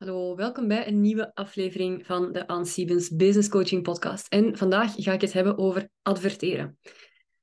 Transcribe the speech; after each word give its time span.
Hallo, 0.00 0.36
welkom 0.36 0.68
bij 0.68 0.86
een 0.88 1.00
nieuwe 1.00 1.34
aflevering 1.34 2.06
van 2.06 2.32
de 2.32 2.46
Anne 2.46 3.08
Business 3.12 3.48
Coaching 3.48 3.82
Podcast. 3.82 4.28
En 4.28 4.56
vandaag 4.56 4.94
ga 4.96 5.12
ik 5.12 5.20
het 5.20 5.32
hebben 5.32 5.58
over 5.58 5.88
adverteren. 6.02 6.78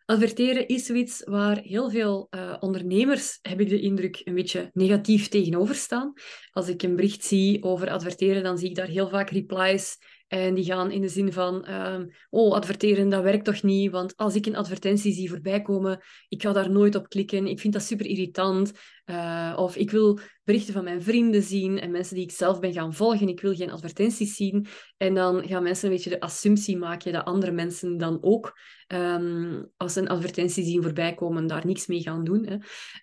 Adverteren 0.05 0.67
is 0.67 0.85
zoiets 0.85 1.23
waar 1.23 1.57
heel 1.57 1.89
veel 1.89 2.27
uh, 2.29 2.55
ondernemers, 2.59 3.39
heb 3.41 3.59
ik 3.59 3.69
de 3.69 3.79
indruk, 3.79 4.21
een 4.23 4.33
beetje 4.33 4.69
negatief 4.73 5.27
tegenover 5.27 5.75
staan. 5.75 6.13
Als 6.51 6.67
ik 6.67 6.83
een 6.83 6.95
bericht 6.95 7.23
zie 7.23 7.63
over 7.63 7.89
adverteren, 7.89 8.43
dan 8.43 8.57
zie 8.57 8.69
ik 8.69 8.75
daar 8.75 8.87
heel 8.87 9.09
vaak 9.09 9.29
replies 9.29 9.97
en 10.27 10.53
die 10.53 10.65
gaan 10.65 10.91
in 10.91 11.01
de 11.01 11.09
zin 11.09 11.33
van, 11.33 11.69
um, 11.71 12.09
oh, 12.29 12.53
adverteren, 12.53 13.09
dat 13.09 13.23
werkt 13.23 13.45
toch 13.45 13.63
niet? 13.63 13.91
Want 13.91 14.15
als 14.15 14.35
ik 14.35 14.45
een 14.45 14.55
advertentie 14.55 15.13
zie 15.13 15.29
voorbij 15.29 15.61
komen, 15.61 16.03
ik 16.29 16.41
ga 16.41 16.53
daar 16.53 16.71
nooit 16.71 16.95
op 16.95 17.09
klikken. 17.09 17.47
Ik 17.47 17.59
vind 17.59 17.73
dat 17.73 17.81
super 17.81 18.05
irritant. 18.05 18.71
Uh, 19.05 19.53
of 19.55 19.75
ik 19.75 19.91
wil 19.91 20.19
berichten 20.47 20.73
van 20.73 20.83
mijn 20.83 21.01
vrienden 21.01 21.43
zien 21.43 21.79
en 21.79 21.91
mensen 21.91 22.15
die 22.15 22.23
ik 22.23 22.31
zelf 22.31 22.59
ben 22.59 22.73
gaan 22.73 22.93
volgen. 22.93 23.27
Ik 23.27 23.41
wil 23.41 23.55
geen 23.55 23.71
advertenties 23.71 24.35
zien. 24.35 24.67
En 24.97 25.13
dan 25.13 25.47
gaan 25.47 25.63
mensen 25.63 25.87
een 25.87 25.95
beetje 25.95 26.09
de 26.09 26.19
assumptie 26.19 26.77
maken 26.77 27.13
dat 27.13 27.25
andere 27.25 27.51
mensen 27.51 27.97
dan 27.97 28.17
ook, 28.21 28.59
um, 28.87 29.71
als 29.77 29.95
een 29.95 30.07
advertentie 30.07 30.63
zien 30.63 30.83
voorbij 30.83 31.13
komen, 31.13 31.47
daar 31.47 31.65
niks 31.65 31.87
mee 31.87 32.01
gaan 32.01 32.23
doen. 32.23 32.47
Hè. 32.47 32.55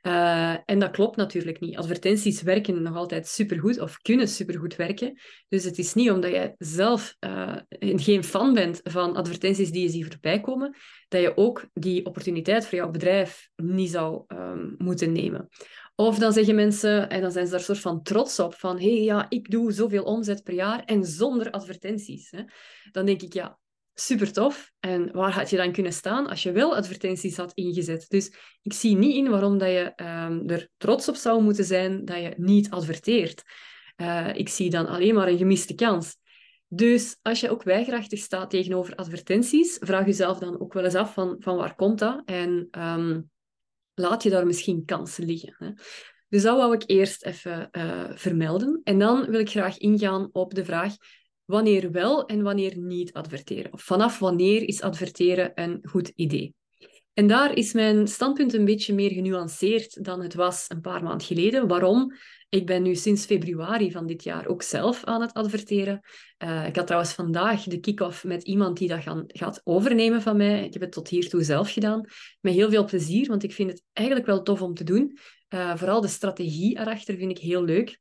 Uh, 0.02 0.58
en 0.64 0.78
dat 0.78 0.90
klopt 0.90 1.16
natuurlijk 1.16 1.60
niet. 1.60 1.76
Advertenties 1.76 2.42
werken 2.42 2.82
nog 2.82 2.96
altijd 2.96 3.26
supergoed 3.26 3.80
of 3.80 3.98
kunnen 3.98 4.28
supergoed 4.28 4.76
werken. 4.76 5.20
Dus 5.48 5.64
het 5.64 5.78
is 5.78 5.94
niet 5.94 6.10
omdat 6.10 6.30
jij 6.30 6.54
zelf 6.58 7.16
uh, 7.20 7.56
geen 7.78 8.24
fan 8.24 8.54
bent 8.54 8.80
van 8.82 9.16
advertenties 9.16 9.70
die 9.70 9.82
je 9.82 9.88
ziet 9.88 10.06
voorbij 10.06 10.40
komen, 10.40 10.76
dat 11.08 11.20
je 11.20 11.36
ook 11.36 11.66
die 11.72 12.06
opportuniteit 12.06 12.66
voor 12.66 12.78
jouw 12.78 12.90
bedrijf 12.90 13.48
niet 13.56 13.90
zou 13.90 14.24
um, 14.28 14.74
moeten 14.78 15.12
nemen. 15.12 15.48
Of 15.96 16.18
dan 16.18 16.32
zeggen 16.32 16.54
mensen, 16.54 17.08
en 17.10 17.20
dan 17.20 17.32
zijn 17.34 17.46
ze 17.46 17.52
daar 17.52 17.60
soort 17.60 17.80
van 17.80 18.02
trots 18.02 18.38
op, 18.38 18.54
van 18.54 18.78
hé, 18.78 18.94
hey, 18.94 19.02
ja, 19.02 19.26
ik 19.28 19.50
doe 19.50 19.72
zoveel 19.72 20.04
omzet 20.04 20.42
per 20.42 20.54
jaar 20.54 20.84
en 20.84 21.04
zonder 21.04 21.50
advertenties. 21.50 22.30
Hè. 22.30 22.42
Dan 22.92 23.06
denk 23.06 23.22
ik, 23.22 23.32
ja, 23.32 23.58
super 23.94 24.32
tof. 24.32 24.72
En 24.80 25.12
waar 25.12 25.32
had 25.32 25.50
je 25.50 25.56
dan 25.56 25.72
kunnen 25.72 25.92
staan 25.92 26.26
als 26.26 26.42
je 26.42 26.52
wel 26.52 26.76
advertenties 26.76 27.36
had 27.36 27.52
ingezet? 27.52 28.08
Dus 28.08 28.34
ik 28.62 28.72
zie 28.72 28.96
niet 28.96 29.14
in 29.14 29.30
waarom 29.30 29.58
dat 29.58 29.68
je 29.68 29.92
um, 29.96 30.48
er 30.48 30.68
trots 30.76 31.08
op 31.08 31.14
zou 31.14 31.42
moeten 31.42 31.64
zijn 31.64 32.04
dat 32.04 32.16
je 32.16 32.34
niet 32.36 32.70
adverteert. 32.70 33.42
Uh, 33.96 34.34
ik 34.34 34.48
zie 34.48 34.70
dan 34.70 34.86
alleen 34.86 35.14
maar 35.14 35.28
een 35.28 35.38
gemiste 35.38 35.74
kans. 35.74 36.16
Dus 36.68 37.18
als 37.22 37.40
je 37.40 37.50
ook 37.50 37.62
weigerachtig 37.62 38.18
staat 38.18 38.50
tegenover 38.50 38.94
advertenties, 38.94 39.76
vraag 39.80 40.06
jezelf 40.06 40.38
dan 40.38 40.60
ook 40.60 40.72
wel 40.72 40.84
eens 40.84 40.94
af 40.94 41.14
van, 41.14 41.36
van 41.38 41.56
waar 41.56 41.74
komt 41.74 41.98
dat? 41.98 42.22
En 42.24 42.68
um, 42.78 43.30
laat 43.94 44.22
je 44.22 44.30
daar 44.30 44.46
misschien 44.46 44.84
kansen 44.84 45.24
liggen. 45.24 45.54
Hè? 45.58 45.70
Dus 46.34 46.42
dat 46.42 46.56
wou 46.56 46.74
ik 46.74 46.82
eerst 46.86 47.24
even 47.24 47.68
uh, 47.72 48.04
vermelden. 48.14 48.80
En 48.84 48.98
dan 48.98 49.30
wil 49.30 49.40
ik 49.40 49.50
graag 49.50 49.78
ingaan 49.78 50.28
op 50.32 50.54
de 50.54 50.64
vraag 50.64 50.94
wanneer 51.44 51.90
wel 51.90 52.26
en 52.26 52.42
wanneer 52.42 52.78
niet 52.78 53.12
adverteren. 53.12 53.72
Of 53.72 53.82
vanaf 53.82 54.18
wanneer 54.18 54.68
is 54.68 54.82
adverteren 54.82 55.52
een 55.54 55.78
goed 55.82 56.12
idee? 56.14 56.54
En 57.12 57.26
daar 57.26 57.56
is 57.56 57.72
mijn 57.72 58.08
standpunt 58.08 58.54
een 58.54 58.64
beetje 58.64 58.94
meer 58.94 59.10
genuanceerd 59.10 60.04
dan 60.04 60.22
het 60.22 60.34
was 60.34 60.64
een 60.68 60.80
paar 60.80 61.02
maanden 61.02 61.26
geleden. 61.26 61.68
Waarom? 61.68 62.12
Ik 62.54 62.66
ben 62.66 62.82
nu 62.82 62.94
sinds 62.94 63.24
februari 63.24 63.92
van 63.92 64.06
dit 64.06 64.24
jaar 64.24 64.46
ook 64.46 64.62
zelf 64.62 65.04
aan 65.04 65.20
het 65.20 65.32
adverteren. 65.32 66.00
Uh, 66.44 66.66
ik 66.66 66.76
had 66.76 66.86
trouwens 66.86 67.14
vandaag 67.14 67.62
de 67.62 67.80
kick-off 67.80 68.24
met 68.24 68.42
iemand 68.42 68.78
die 68.78 68.88
dat 68.88 69.02
gaat 69.26 69.60
overnemen 69.64 70.22
van 70.22 70.36
mij. 70.36 70.64
Ik 70.64 70.72
heb 70.72 70.82
het 70.82 70.92
tot 70.92 71.08
hiertoe 71.08 71.42
zelf 71.42 71.72
gedaan. 71.72 72.06
Met 72.40 72.54
heel 72.54 72.70
veel 72.70 72.84
plezier, 72.84 73.28
want 73.28 73.42
ik 73.42 73.52
vind 73.52 73.70
het 73.70 73.82
eigenlijk 73.92 74.26
wel 74.26 74.42
tof 74.42 74.62
om 74.62 74.74
te 74.74 74.84
doen. 74.84 75.18
Uh, 75.48 75.76
vooral 75.76 76.00
de 76.00 76.08
strategie 76.08 76.78
erachter 76.78 77.16
vind 77.16 77.30
ik 77.30 77.38
heel 77.38 77.64
leuk. 77.64 77.98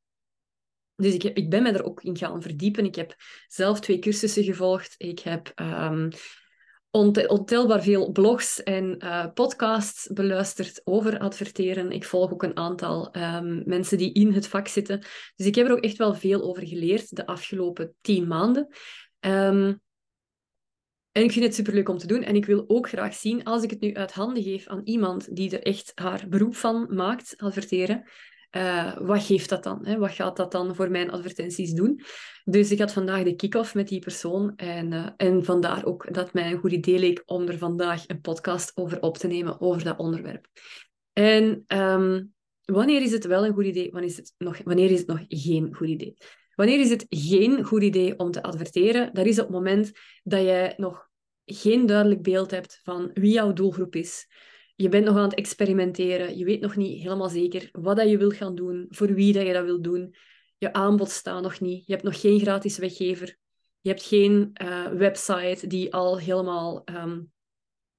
Dus 0.96 1.14
ik, 1.14 1.22
heb, 1.22 1.38
ik 1.38 1.50
ben 1.50 1.64
me 1.64 1.72
er 1.72 1.84
ook 1.84 2.04
in 2.04 2.18
gaan 2.18 2.42
verdiepen. 2.42 2.86
Ik 2.86 2.96
heb 2.96 3.16
zelf 3.48 3.80
twee 3.80 4.00
cursussen 4.00 4.44
gevolgd. 4.44 4.96
Ik 4.98 5.20
heb 5.20 5.52
um, 5.56 6.10
ontelbaar 7.28 7.82
veel 7.82 8.12
blogs 8.12 8.64
en 8.64 8.96
uh, 9.04 9.26
podcasts 9.34 10.10
beluisterd 10.14 10.82
over 10.84 11.20
adverteren. 11.20 11.92
Ik 11.92 12.06
volg 12.06 12.32
ook 12.32 12.44
een 12.44 12.58
aantal 12.58 13.16
um, 13.16 13.64
mensen 13.66 13.98
die 13.98 14.14
in 14.14 14.34
het 14.34 14.48
vak 14.48 14.68
zitten. 14.68 15.00
Dus 15.36 15.48
ik 15.48 15.56
heb 15.56 15.66
er 15.66 15.72
ook 15.72 15.84
echt 15.84 15.98
wel 15.98 16.14
veel 16.14 16.42
over 16.42 16.68
geleerd 16.68 17.16
de 17.16 17.26
afgelopen 17.26 17.96
tien 18.02 18.28
maanden. 18.28 18.68
Um, 19.20 19.82
en 21.12 21.24
ik 21.24 21.32
vind 21.32 21.46
het 21.46 21.56
superleuk 21.56 21.90
om 21.90 21.98
te 21.98 22.08
doen. 22.08 22.24
En 22.24 22.36
ik 22.36 22.46
wil 22.46 22.64
ook 22.68 22.90
graag 22.90 23.14
zien, 23.14 23.44
als 23.44 23.64
ik 23.64 23.70
het 23.70 23.80
nu 23.80 23.94
uit 23.94 24.12
handen 24.12 24.44
geef 24.44 24.68
aan 24.68 24.82
iemand 24.84 25.36
die 25.36 25.52
er 25.58 25.64
echt 25.64 25.92
haar 25.96 26.26
beroep 26.30 26.56
van 26.56 26.88
maakt, 26.90 27.34
adverteren, 27.38 28.04
uh, 28.58 28.98
wat 28.98 29.24
geeft 29.24 29.50
dat 29.50 29.64
dan? 29.64 29.86
Hè? 29.86 29.98
Wat 29.98 30.12
gaat 30.12 30.38
dat 30.38 30.52
dan 30.52 30.76
voor 30.76 30.92
mijn 30.92 31.12
advertenties 31.12 31.74
doen? 31.74 32.02
Dus 32.44 32.72
ik 32.72 32.80
had 32.80 32.94
vandaag 32.94 33.24
de 33.24 33.36
kick-off 33.36 33.74
met 33.74 33.88
die 33.88 34.00
persoon. 34.00 34.56
En, 34.56 34.92
uh, 34.92 35.08
en 35.18 35.46
vandaar 35.46 35.86
ook 35.86 36.14
dat 36.14 36.34
mij 36.34 36.52
een 36.52 36.60
goed 36.60 36.72
idee 36.72 37.00
leek 37.00 37.24
om 37.26 37.48
er 37.48 37.58
vandaag 37.58 38.04
een 38.08 38.22
podcast 38.22 38.72
over 38.76 39.02
op 39.02 39.18
te 39.18 39.28
nemen, 39.28 39.62
over 39.62 39.84
dat 39.84 39.98
onderwerp. 39.98 40.48
En 41.14 41.64
um, 41.68 42.34
wanneer 42.66 43.02
is 43.02 43.12
het 43.12 43.26
wel 43.26 43.46
een 43.46 43.54
goed 43.54 43.66
idee? 43.66 43.92
Wanneer 43.92 44.10
is, 44.10 44.18
het 44.18 44.34
nog, 44.38 44.62
wanneer 44.64 44.92
is 44.92 45.00
het 45.00 45.08
nog 45.08 45.26
geen 45.28 45.76
goed 45.76 45.88
idee? 45.88 46.18
Wanneer 46.56 46.80
is 46.80 46.90
het 46.90 47.06
geen 47.10 47.64
goed 47.64 47.84
idee 47.84 48.20
om 48.20 48.32
te 48.32 48.44
adverteren? 48.44 49.14
Dat 49.14 49.26
is 49.26 49.40
op 49.40 49.46
het 49.46 49.56
moment 49.56 49.92
dat 50.24 50.42
jij 50.42 50.74
nog 50.78 51.10
geen 51.46 51.86
duidelijk 51.86 52.22
beeld 52.22 52.52
hebt 52.52 52.80
van 52.84 53.12
wie 53.14 53.32
jouw 53.32 53.54
doelgroep 53.54 53.96
is, 53.96 54.28
je 54.84 54.90
bent 54.90 55.06
nog 55.06 55.18
aan 55.18 55.24
het 55.24 55.34
experimenteren. 55.34 56.38
Je 56.38 56.46
weet 56.46 56.62
nog 56.62 56.76
niet 56.76 57.02
helemaal 57.02 57.30
zeker 57.30 57.70
wat 57.72 57.96
dat 57.96 58.10
je 58.10 58.18
wil 58.18 58.30
gaan 58.30 58.56
doen, 58.56 58.86
voor 58.90 59.14
wie 59.14 59.34
dat 59.34 59.48
je 59.48 59.54
dat 59.54 59.64
wil 59.64 59.82
doen. 59.82 60.16
Je 60.58 60.74
aanbod 60.74 61.10
staat 61.10 61.42
nog 61.42 61.60
niet. 61.60 61.86
Je 61.86 61.92
hebt 61.92 62.06
nog 62.06 62.20
geen 62.20 62.40
gratis 62.40 62.78
weggever. 62.78 63.38
Je 63.82 63.90
hebt 63.90 64.04
geen 64.04 64.52
uh, 64.62 64.88
website 64.88 65.68
die 65.68 65.94
al 65.94 66.20
helemaal 66.20 66.84
um, 66.86 67.32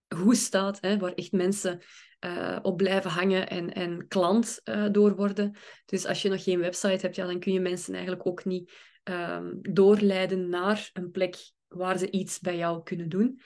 goed 0.08 0.36
staat, 0.36 0.78
hè, 0.80 0.98
waar 0.98 1.12
echt 1.12 1.32
mensen 1.32 1.80
uh, 2.24 2.58
op 2.62 2.76
blijven 2.76 3.10
hangen 3.10 3.48
en, 3.48 3.72
en 3.72 4.08
klant 4.08 4.60
uh, 4.64 4.86
door 4.92 5.16
worden. 5.16 5.56
Dus 5.86 6.06
als 6.06 6.22
je 6.22 6.28
nog 6.28 6.42
geen 6.42 6.58
website 6.58 6.98
hebt, 7.00 7.16
ja, 7.16 7.26
dan 7.26 7.38
kun 7.40 7.52
je 7.52 7.60
mensen 7.60 7.94
eigenlijk 7.94 8.26
ook 8.26 8.44
niet 8.44 8.72
um, 9.04 9.58
doorleiden 9.62 10.48
naar 10.48 10.90
een 10.92 11.10
plek 11.10 11.36
waar 11.68 11.98
ze 11.98 12.10
iets 12.10 12.40
bij 12.40 12.56
jou 12.56 12.82
kunnen 12.82 13.08
doen. 13.08 13.40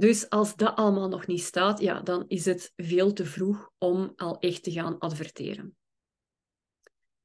Dus 0.00 0.28
als 0.28 0.56
dat 0.56 0.76
allemaal 0.76 1.08
nog 1.08 1.26
niet 1.26 1.42
staat, 1.42 1.80
ja, 1.80 2.00
dan 2.00 2.24
is 2.28 2.44
het 2.44 2.72
veel 2.76 3.12
te 3.12 3.24
vroeg 3.24 3.70
om 3.78 4.12
al 4.16 4.38
echt 4.38 4.62
te 4.62 4.70
gaan 4.70 4.98
adverteren. 4.98 5.76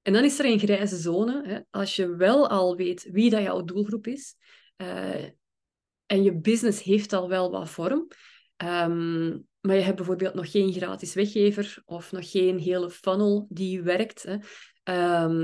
En 0.02 0.13
dan 0.13 0.24
is 0.24 0.40
er 0.40 0.46
een 0.46 0.59
grijze 0.59 0.97
zone. 0.97 1.47
Hè. 1.47 1.59
Als 1.69 1.96
je 1.96 2.16
wel 2.16 2.50
al 2.50 2.75
weet 2.75 3.09
wie 3.12 3.30
dat 3.30 3.41
jouw 3.41 3.63
doelgroep 3.63 4.08
is 4.08 4.36
uh, 4.78 5.24
en 6.06 6.24
je 6.24 6.40
business 6.40 6.84
heeft 6.84 7.13
al 7.13 7.30
wel 7.30 7.52
wat 7.52 7.69
vorm, 7.69 8.08
um, 8.63 9.47
maar 9.62 9.75
je 9.75 9.81
hebt 9.81 9.96
bijvoorbeeld 9.96 10.34
nog 10.34 10.52
geen 10.52 10.74
gratis 10.74 11.13
weggever 11.13 11.81
of 11.86 12.12
nog 12.12 12.31
geen 12.31 12.59
hele 12.59 12.90
funnel 12.90 13.47
die 13.50 13.81
werkt. 13.81 14.24
Hè. 14.24 14.38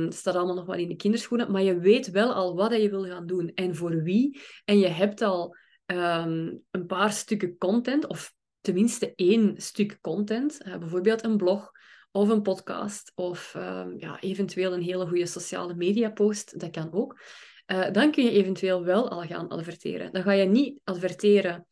Het 0.04 0.14
staat 0.14 0.36
allemaal 0.36 0.56
nog 0.56 0.66
wel 0.66 0.76
in 0.76 0.88
de 0.88 0.96
kinderschoenen, 0.96 1.52
maar 1.52 1.64
je 1.64 1.80
weet 1.80 2.10
wel 2.10 2.34
al 2.34 2.56
wat 2.56 2.72
je 2.72 2.90
wil 2.90 3.06
gaan 3.06 3.28
doen 3.28 3.52
en 3.54 3.76
voor 3.76 4.04
wie. 4.04 4.42
En 4.66 4.80
je 4.80 4.88
hebt 4.88 5.22
al 5.22 5.56
um, 5.98 6.64
een 6.72 6.86
paar 6.86 7.12
stukken 7.12 7.58
content, 7.58 8.08
of 8.08 8.34
tenminste 8.62 9.16
één 9.16 9.54
stuk 9.58 9.98
content, 10.02 10.66
uh, 10.66 10.78
bijvoorbeeld 10.78 11.24
een 11.24 11.38
blog 11.38 11.72
of 12.12 12.30
een 12.30 12.42
podcast, 12.42 13.12
of 13.16 13.54
um, 13.58 14.00
ja, 14.00 14.20
eventueel 14.20 14.74
een 14.74 14.82
hele 14.82 15.08
goede 15.08 15.26
sociale 15.26 15.74
media 15.74 16.10
post, 16.10 16.60
dat 16.60 16.70
kan 16.70 16.94
ook. 16.94 17.20
Uh, 17.68 17.92
dan 17.92 18.12
kun 18.12 18.24
je 18.24 18.32
eventueel 18.32 18.84
wel 18.84 19.10
al 19.10 19.22
gaan 19.22 19.48
adverteren. 19.48 20.12
Dan 20.12 20.24
ga 20.24 20.32
je 20.32 20.46
niet 20.46 20.80
adverteren 20.84 21.68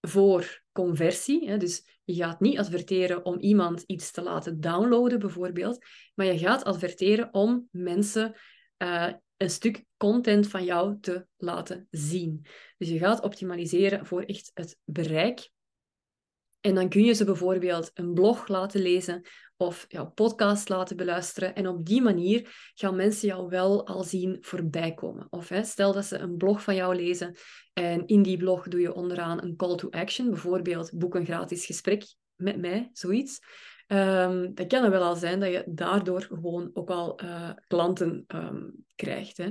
voor 0.00 0.62
conversie. 0.72 1.48
Hè? 1.48 1.56
Dus 1.56 2.00
je 2.04 2.14
gaat 2.14 2.40
niet 2.40 2.58
adverteren 2.58 3.24
om 3.24 3.38
iemand 3.38 3.82
iets 3.86 4.10
te 4.10 4.22
laten 4.22 4.60
downloaden, 4.60 5.18
bijvoorbeeld. 5.18 5.86
Maar 6.14 6.26
je 6.26 6.38
gaat 6.38 6.64
adverteren 6.64 7.34
om 7.34 7.68
mensen 7.70 8.34
uh, 8.84 9.12
een 9.36 9.50
stuk 9.50 9.84
content 9.96 10.48
van 10.48 10.64
jou 10.64 11.00
te 11.00 11.26
laten 11.36 11.86
zien. 11.90 12.46
Dus 12.78 12.88
je 12.88 12.98
gaat 12.98 13.22
optimaliseren 13.22 14.06
voor 14.06 14.22
echt 14.22 14.50
het 14.54 14.78
bereik. 14.84 15.50
En 16.60 16.74
dan 16.74 16.88
kun 16.88 17.04
je 17.04 17.12
ze 17.12 17.24
bijvoorbeeld 17.24 17.90
een 17.94 18.14
blog 18.14 18.48
laten 18.48 18.80
lezen 18.80 19.22
of 19.56 19.84
jouw 19.88 20.10
podcast 20.10 20.68
laten 20.68 20.96
beluisteren. 20.96 21.54
En 21.54 21.68
op 21.68 21.86
die 21.86 22.02
manier 22.02 22.70
gaan 22.74 22.96
mensen 22.96 23.28
jou 23.28 23.48
wel 23.48 23.86
al 23.86 24.02
zien 24.02 24.36
voorbij 24.40 24.94
komen. 24.94 25.26
Of 25.30 25.48
hè, 25.48 25.64
stel 25.64 25.92
dat 25.92 26.04
ze 26.04 26.18
een 26.18 26.36
blog 26.36 26.62
van 26.62 26.74
jou 26.74 26.94
lezen 26.94 27.36
en 27.72 28.06
in 28.06 28.22
die 28.22 28.36
blog 28.36 28.68
doe 28.68 28.80
je 28.80 28.94
onderaan 28.94 29.42
een 29.42 29.56
call 29.56 29.76
to 29.76 29.90
action. 29.90 30.30
Bijvoorbeeld 30.30 30.98
boek 30.98 31.14
een 31.14 31.24
gratis 31.24 31.66
gesprek 31.66 32.04
met 32.34 32.60
mij, 32.60 32.90
zoiets. 32.92 33.40
Um, 33.88 34.54
dat 34.54 34.66
kan 34.66 34.84
er 34.84 34.90
wel 34.90 35.02
al 35.02 35.16
zijn 35.16 35.40
dat 35.40 35.50
je 35.50 35.64
daardoor 35.66 36.22
gewoon 36.22 36.70
ook 36.72 36.90
al 36.90 37.20
uh, 37.22 37.50
klanten 37.66 38.24
um, 38.34 38.84
krijgt. 38.94 39.36
Hè. 39.36 39.50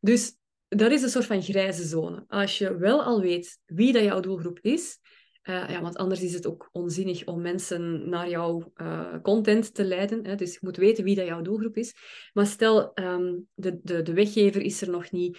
Dus 0.00 0.36
dat 0.68 0.90
is 0.90 1.02
een 1.02 1.08
soort 1.08 1.26
van 1.26 1.42
grijze 1.42 1.86
zone. 1.86 2.24
Als 2.28 2.58
je 2.58 2.76
wel 2.76 3.02
al 3.02 3.20
weet 3.20 3.58
wie 3.66 3.92
dat 3.92 4.02
jouw 4.02 4.20
doelgroep 4.20 4.58
is, 4.60 4.98
Uh, 5.42 5.68
ja, 5.68 5.80
want 5.82 5.96
anders 5.96 6.22
is 6.22 6.34
het 6.34 6.46
ook 6.46 6.68
onzinnig 6.72 7.26
om 7.26 7.40
mensen 7.42 8.08
naar 8.08 8.28
jouw 8.28 8.72
uh, 8.76 9.14
content 9.22 9.74
te 9.74 9.84
leiden. 9.84 10.26
Hè? 10.26 10.34
Dus 10.34 10.52
je 10.52 10.58
moet 10.60 10.76
weten 10.76 11.04
wie 11.04 11.14
dat 11.14 11.26
jouw 11.26 11.42
doelgroep 11.42 11.76
is. 11.76 11.94
Maar 12.32 12.46
stel, 12.46 12.90
um, 12.94 13.48
de, 13.54 13.80
de, 13.82 14.02
de 14.02 14.12
weggever 14.12 14.62
is 14.62 14.82
er 14.82 14.90
nog 14.90 15.10
niet. 15.10 15.38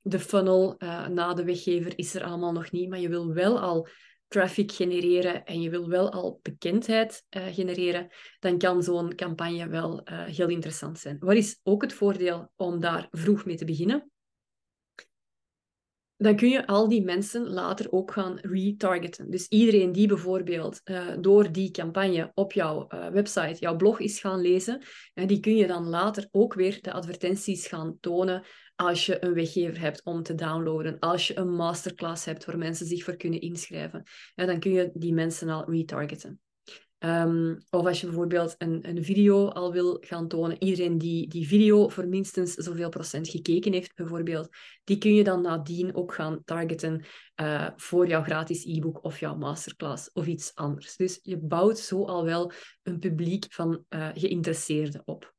De 0.00 0.18
funnel 0.18 0.74
na 1.08 1.34
de 1.34 1.44
weggever 1.44 1.98
is 1.98 2.14
er 2.14 2.24
allemaal 2.24 2.52
nog 2.52 2.70
niet. 2.70 2.88
Maar 2.88 3.00
je 3.00 3.08
wil 3.08 3.32
wel 3.32 3.60
al 3.60 3.88
traffic 4.30 4.72
genereren 4.72 5.44
en 5.44 5.60
je 5.60 5.70
wil 5.70 5.88
wel 5.88 6.12
al 6.12 6.38
bekendheid 6.42 7.26
uh, 7.30 7.46
genereren, 7.46 8.08
dan 8.38 8.58
kan 8.58 8.82
zo'n 8.82 9.14
campagne 9.14 9.68
wel 9.68 10.00
uh, 10.04 10.24
heel 10.24 10.48
interessant 10.48 10.98
zijn. 10.98 11.16
Wat 11.18 11.34
is 11.34 11.60
ook 11.62 11.82
het 11.82 11.92
voordeel 11.92 12.52
om 12.56 12.80
daar 12.80 13.08
vroeg 13.10 13.44
mee 13.44 13.56
te 13.56 13.64
beginnen? 13.64 14.10
Dan 16.22 16.36
kun 16.36 16.48
je 16.48 16.66
al 16.66 16.88
die 16.88 17.04
mensen 17.04 17.48
later 17.48 17.92
ook 17.92 18.12
gaan 18.12 18.38
retargeten. 18.42 19.30
Dus 19.30 19.46
iedereen 19.48 19.92
die 19.92 20.08
bijvoorbeeld 20.08 20.80
uh, 20.84 21.06
door 21.20 21.52
die 21.52 21.70
campagne 21.70 22.30
op 22.34 22.52
jouw 22.52 22.86
website, 23.12 23.56
jouw 23.58 23.76
blog 23.76 24.00
is 24.00 24.20
gaan 24.20 24.40
lezen, 24.40 24.82
die 25.14 25.40
kun 25.40 25.56
je 25.56 25.66
dan 25.66 25.88
later 25.88 26.28
ook 26.30 26.54
weer 26.54 26.78
de 26.80 26.92
advertenties 26.92 27.66
gaan 27.66 27.96
tonen 28.00 28.44
als 28.80 29.06
je 29.06 29.24
een 29.24 29.34
weggever 29.34 29.80
hebt 29.80 30.00
om 30.04 30.22
te 30.22 30.34
downloaden, 30.34 30.98
als 30.98 31.26
je 31.26 31.38
een 31.38 31.54
masterclass 31.54 32.24
hebt 32.24 32.44
waar 32.44 32.58
mensen 32.58 32.86
zich 32.86 33.04
voor 33.04 33.16
kunnen 33.16 33.40
inschrijven, 33.40 34.02
dan 34.34 34.60
kun 34.60 34.72
je 34.72 34.90
die 34.94 35.14
mensen 35.14 35.48
al 35.48 35.70
retargeten. 35.70 36.40
Um, 37.04 37.58
of 37.70 37.86
als 37.86 38.00
je 38.00 38.06
bijvoorbeeld 38.06 38.54
een, 38.58 38.88
een 38.88 39.04
video 39.04 39.48
al 39.48 39.72
wil 39.72 39.96
gaan 40.00 40.28
tonen, 40.28 40.62
iedereen 40.62 40.98
die 40.98 41.28
die 41.28 41.48
video 41.48 41.88
voor 41.88 42.08
minstens 42.08 42.54
zoveel 42.54 42.88
procent 42.88 43.28
gekeken 43.28 43.72
heeft, 43.72 43.94
bijvoorbeeld, 43.94 44.48
die 44.84 44.98
kun 44.98 45.14
je 45.14 45.24
dan 45.24 45.42
nadien 45.42 45.94
ook 45.94 46.14
gaan 46.14 46.44
targeten 46.44 47.04
uh, 47.40 47.68
voor 47.76 48.06
jouw 48.06 48.22
gratis 48.22 48.64
e-book 48.64 49.04
of 49.04 49.20
jouw 49.20 49.36
masterclass 49.36 50.12
of 50.12 50.26
iets 50.26 50.54
anders. 50.54 50.96
Dus 50.96 51.18
je 51.22 51.38
bouwt 51.38 51.78
zo 51.78 52.04
al 52.04 52.24
wel 52.24 52.52
een 52.82 52.98
publiek 52.98 53.46
van 53.48 53.84
uh, 53.88 54.08
geïnteresseerden 54.14 55.02
op. 55.04 55.34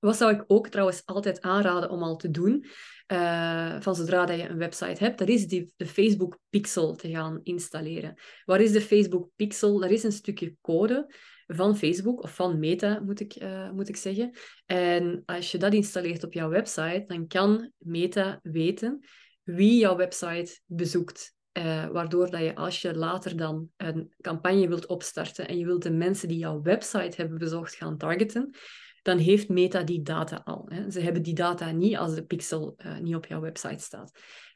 Wat 0.00 0.16
zou 0.16 0.34
ik 0.34 0.44
ook 0.46 0.68
trouwens 0.68 1.02
altijd 1.04 1.40
aanraden 1.40 1.90
om 1.90 2.02
al 2.02 2.16
te 2.16 2.30
doen, 2.30 2.66
uh, 3.12 3.80
van 3.80 3.94
zodra 3.94 4.26
dat 4.26 4.38
je 4.38 4.48
een 4.48 4.58
website 4.58 5.04
hebt, 5.04 5.18
dat 5.18 5.28
is 5.28 5.46
die, 5.46 5.72
de 5.76 5.86
Facebook 5.86 6.38
Pixel 6.50 6.94
te 6.94 7.10
gaan 7.10 7.40
installeren. 7.42 8.14
Waar 8.44 8.60
is 8.60 8.72
de 8.72 8.80
Facebook 8.80 9.30
Pixel? 9.36 9.80
Dat 9.80 9.90
is 9.90 10.02
een 10.02 10.12
stukje 10.12 10.56
code 10.60 11.14
van 11.46 11.76
Facebook, 11.76 12.22
of 12.22 12.34
van 12.34 12.58
Meta 12.58 13.00
moet 13.04 13.20
ik, 13.20 13.42
uh, 13.42 13.70
moet 13.70 13.88
ik 13.88 13.96
zeggen. 13.96 14.30
En 14.66 15.22
als 15.24 15.52
je 15.52 15.58
dat 15.58 15.74
installeert 15.74 16.24
op 16.24 16.32
jouw 16.32 16.48
website, 16.48 17.04
dan 17.06 17.26
kan 17.26 17.72
Meta 17.78 18.40
weten 18.42 19.04
wie 19.42 19.78
jouw 19.78 19.96
website 19.96 20.60
bezoekt. 20.64 21.34
Uh, 21.58 21.86
waardoor 21.86 22.30
dat 22.30 22.40
je 22.40 22.54
als 22.54 22.82
je 22.82 22.94
later 22.94 23.36
dan 23.36 23.68
een 23.76 24.14
campagne 24.20 24.68
wilt 24.68 24.86
opstarten 24.86 25.48
en 25.48 25.58
je 25.58 25.64
wilt 25.64 25.82
de 25.82 25.90
mensen 25.90 26.28
die 26.28 26.38
jouw 26.38 26.62
website 26.62 27.16
hebben 27.16 27.38
bezocht 27.38 27.74
gaan 27.74 27.98
targeten, 27.98 28.54
dan 29.02 29.18
heeft 29.18 29.48
Meta 29.48 29.82
die 29.82 30.02
data 30.02 30.42
al. 30.44 30.64
Hè. 30.68 30.90
Ze 30.90 31.00
hebben 31.00 31.22
die 31.22 31.34
data 31.34 31.70
niet 31.70 31.96
als 31.96 32.14
de 32.14 32.24
pixel 32.24 32.74
uh, 32.78 32.98
niet 32.98 33.14
op 33.14 33.26
jouw 33.26 33.40
website 33.40 33.82
staat. 33.82 34.12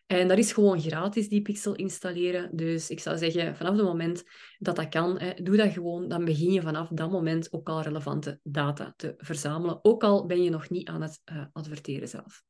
En 0.07 0.29
dat 0.29 0.39
is 0.39 0.53
gewoon 0.53 0.81
gratis, 0.81 1.29
die 1.29 1.43
pixel 1.43 1.75
installeren. 1.75 2.57
Dus 2.57 2.91
ik 2.91 3.01
zou 3.01 3.19
zeggen, 3.19 3.57
vanaf 3.57 3.77
het 3.77 3.85
moment 3.85 4.23
dat 4.59 4.77
dat 4.77 4.89
kan, 4.89 5.19
hè, 5.19 5.43
doe 5.43 5.57
dat 5.57 5.73
gewoon. 5.73 6.09
Dan 6.09 6.25
begin 6.25 6.53
je 6.53 6.63
vanaf 6.63 6.89
dat 6.89 7.11
moment 7.11 7.53
ook 7.53 7.69
al 7.69 7.83
relevante 7.83 8.41
data 8.43 8.95
te 8.97 9.15
verzamelen. 9.17 9.79
Ook 9.83 10.03
al 10.03 10.27
ben 10.27 10.43
je 10.43 10.51
nog 10.51 10.71
niet 10.71 10.89
aan 10.89 11.03
het 11.03 11.21
uh, 11.33 11.45
adverteren 11.53 12.09
zelf. 12.09 12.43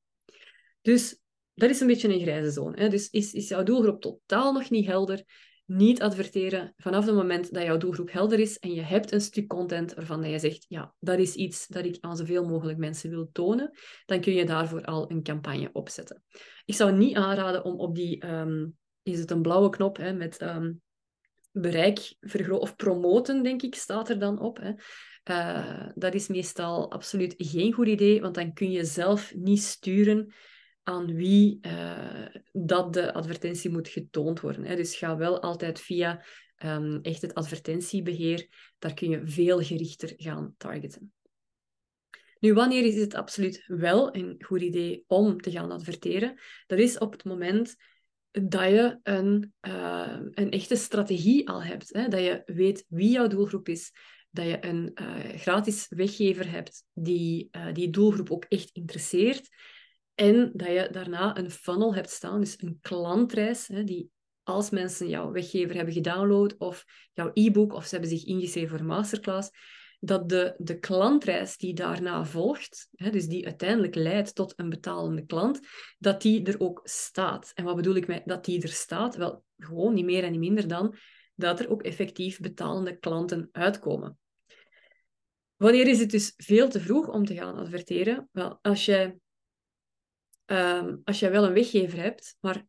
Dus 0.82 1.20
dat 1.54 1.70
is 1.70 1.80
een 1.80 1.86
beetje 1.86 2.12
een 2.12 2.20
grijze 2.20 2.50
zone. 2.50 2.80
Hè. 2.80 2.88
Dus 2.88 3.10
is, 3.10 3.32
is 3.32 3.48
jouw 3.48 3.62
doelgroep 3.62 4.00
totaal 4.00 4.52
nog 4.52 4.70
niet 4.70 4.86
helder? 4.86 5.24
Niet 5.64 6.02
adverteren 6.02 6.72
vanaf 6.76 7.06
het 7.06 7.14
moment 7.14 7.52
dat 7.54 7.62
jouw 7.62 7.76
doelgroep 7.76 8.12
helder 8.12 8.38
is 8.38 8.58
en 8.58 8.74
je 8.74 8.80
hebt 8.80 9.12
een 9.12 9.20
stuk 9.20 9.46
content 9.46 9.94
waarvan 9.94 10.30
je 10.30 10.38
zegt, 10.38 10.64
ja, 10.68 10.94
dat 11.00 11.18
is 11.18 11.34
iets 11.34 11.66
dat 11.66 11.84
ik 11.84 11.96
aan 12.00 12.16
zoveel 12.16 12.44
mogelijk 12.48 12.78
mensen 12.78 13.10
wil 13.10 13.28
tonen, 13.32 13.70
dan 14.06 14.20
kun 14.20 14.32
je 14.32 14.44
daarvoor 14.44 14.84
al 14.84 15.10
een 15.10 15.22
campagne 15.22 15.70
opzetten. 15.72 16.22
Ik 16.64 16.74
zou 16.74 16.92
niet 16.92 17.16
aanraden 17.16 17.64
om 17.64 17.78
op 17.78 17.94
die, 17.94 18.26
um, 18.26 18.76
is 19.02 19.18
het 19.18 19.30
een 19.30 19.42
blauwe 19.42 19.68
knop 19.68 19.96
hè, 19.96 20.12
met 20.12 20.42
um, 20.42 20.82
bereik 21.52 22.14
vergroten 22.20 22.62
of 22.62 22.76
promoten, 22.76 23.42
denk 23.42 23.62
ik, 23.62 23.74
staat 23.74 24.08
er 24.08 24.18
dan 24.18 24.40
op. 24.40 24.58
Hè. 24.60 24.72
Uh, 25.30 25.90
dat 25.94 26.14
is 26.14 26.28
meestal 26.28 26.90
absoluut 26.90 27.34
geen 27.36 27.72
goed 27.72 27.86
idee, 27.86 28.20
want 28.20 28.34
dan 28.34 28.52
kun 28.52 28.70
je 28.70 28.84
zelf 28.84 29.34
niet 29.34 29.62
sturen 29.62 30.34
aan 30.84 31.14
wie 31.14 31.58
uh, 31.62 32.26
dat 32.52 32.92
de 32.92 33.12
advertentie 33.12 33.70
moet 33.70 33.88
getoond 33.88 34.40
worden. 34.40 34.64
Hè. 34.64 34.76
Dus 34.76 34.96
ga 34.96 35.16
wel 35.16 35.42
altijd 35.42 35.80
via 35.80 36.24
um, 36.64 37.00
echt 37.02 37.22
het 37.22 37.34
advertentiebeheer, 37.34 38.48
daar 38.78 38.94
kun 38.94 39.10
je 39.10 39.26
veel 39.26 39.62
gerichter 39.62 40.12
gaan 40.16 40.54
targeten. 40.56 41.12
Nu, 42.38 42.54
wanneer 42.54 42.84
is 42.84 42.96
het 42.96 43.14
absoluut 43.14 43.64
wel 43.66 44.14
een 44.16 44.34
goed 44.38 44.60
idee 44.60 45.04
om 45.06 45.40
te 45.40 45.50
gaan 45.50 45.70
adverteren? 45.70 46.40
Dat 46.66 46.78
is 46.78 46.98
op 46.98 47.12
het 47.12 47.24
moment 47.24 47.76
dat 48.30 48.62
je 48.62 48.98
een, 49.02 49.52
uh, 49.60 50.18
een 50.30 50.50
echte 50.50 50.76
strategie 50.76 51.48
al 51.48 51.62
hebt. 51.62 51.88
Hè? 51.92 52.08
Dat 52.08 52.20
je 52.20 52.42
weet 52.46 52.84
wie 52.88 53.10
jouw 53.10 53.26
doelgroep 53.26 53.68
is, 53.68 53.92
dat 54.30 54.46
je 54.46 54.66
een 54.66 54.90
uh, 54.94 55.38
gratis 55.38 55.86
weggever 55.88 56.50
hebt 56.50 56.84
die 56.92 57.50
die 57.72 57.90
doelgroep 57.90 58.30
ook 58.30 58.44
echt 58.48 58.70
interesseert 58.72 59.48
en 60.14 60.50
dat 60.54 60.68
je 60.68 60.88
daarna 60.90 61.36
een 61.36 61.50
funnel 61.50 61.94
hebt 61.94 62.10
staan, 62.10 62.40
dus 62.40 62.62
een 62.62 62.78
klantreis, 62.80 63.68
hè, 63.68 63.84
die 63.84 64.10
als 64.42 64.70
mensen 64.70 65.08
jouw 65.08 65.30
weggever 65.30 65.74
hebben 65.74 65.94
gedownload 65.94 66.54
of 66.58 66.84
jouw 67.12 67.30
e-book 67.32 67.72
of 67.72 67.84
ze 67.84 67.90
hebben 67.90 68.18
zich 68.18 68.24
ingeschreven 68.24 68.68
voor 68.68 68.78
een 68.78 68.86
masterclass, 68.86 69.50
dat 70.00 70.28
de, 70.28 70.54
de 70.58 70.78
klantreis 70.78 71.56
die 71.56 71.74
daarna 71.74 72.24
volgt, 72.24 72.88
hè, 72.94 73.10
dus 73.10 73.26
die 73.26 73.44
uiteindelijk 73.44 73.94
leidt 73.94 74.34
tot 74.34 74.52
een 74.56 74.68
betalende 74.68 75.26
klant, 75.26 75.60
dat 75.98 76.22
die 76.22 76.44
er 76.44 76.60
ook 76.60 76.80
staat. 76.84 77.50
En 77.54 77.64
wat 77.64 77.76
bedoel 77.76 77.94
ik 77.94 78.06
met 78.06 78.22
dat 78.24 78.44
die 78.44 78.62
er 78.62 78.68
staat? 78.68 79.16
Wel, 79.16 79.44
gewoon 79.58 79.94
niet 79.94 80.04
meer 80.04 80.24
en 80.24 80.30
niet 80.30 80.40
minder 80.40 80.68
dan 80.68 80.96
dat 81.34 81.60
er 81.60 81.70
ook 81.70 81.82
effectief 81.82 82.40
betalende 82.40 82.98
klanten 82.98 83.48
uitkomen. 83.52 84.18
Wanneer 85.56 85.88
is 85.88 85.98
het 85.98 86.10
dus 86.10 86.32
veel 86.36 86.68
te 86.68 86.80
vroeg 86.80 87.08
om 87.08 87.24
te 87.24 87.34
gaan 87.34 87.56
adverteren? 87.56 88.28
Wel, 88.32 88.58
als 88.62 88.84
jij 88.84 89.18
um, 90.46 91.00
als 91.04 91.20
je 91.20 91.30
wel 91.30 91.44
een 91.44 91.52
weggever 91.52 91.98
hebt, 91.98 92.36
maar 92.40 92.66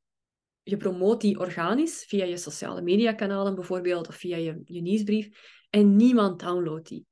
je 0.63 0.77
promoot 0.77 1.21
die 1.21 1.39
organisch 1.39 2.05
via 2.07 2.25
je 2.25 2.37
sociale 2.37 2.81
mediakanalen 2.81 3.55
bijvoorbeeld, 3.55 4.07
of 4.07 4.15
via 4.15 4.37
je, 4.37 4.61
je 4.63 4.81
nieuwsbrief, 4.81 5.29
en 5.69 5.95
niemand 5.95 6.39
downloadt 6.39 6.87
die. 6.87 7.05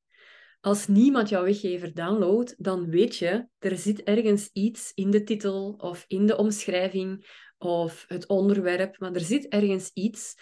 Als 0.59 0.87
niemand 0.87 1.29
jouw 1.29 1.43
weggever 1.43 1.93
downloadt, 1.93 2.55
dan 2.57 2.89
weet 2.89 3.15
je, 3.15 3.47
er 3.59 3.77
zit 3.77 4.03
ergens 4.03 4.49
iets 4.53 4.91
in 4.93 5.11
de 5.11 5.23
titel 5.23 5.73
of 5.77 6.05
in 6.07 6.25
de 6.25 6.37
omschrijving 6.37 7.25
of 7.57 8.05
het 8.07 8.27
onderwerp, 8.27 8.99
maar 8.99 9.13
er 9.13 9.19
zit 9.19 9.47
ergens 9.47 9.91
iets 9.93 10.35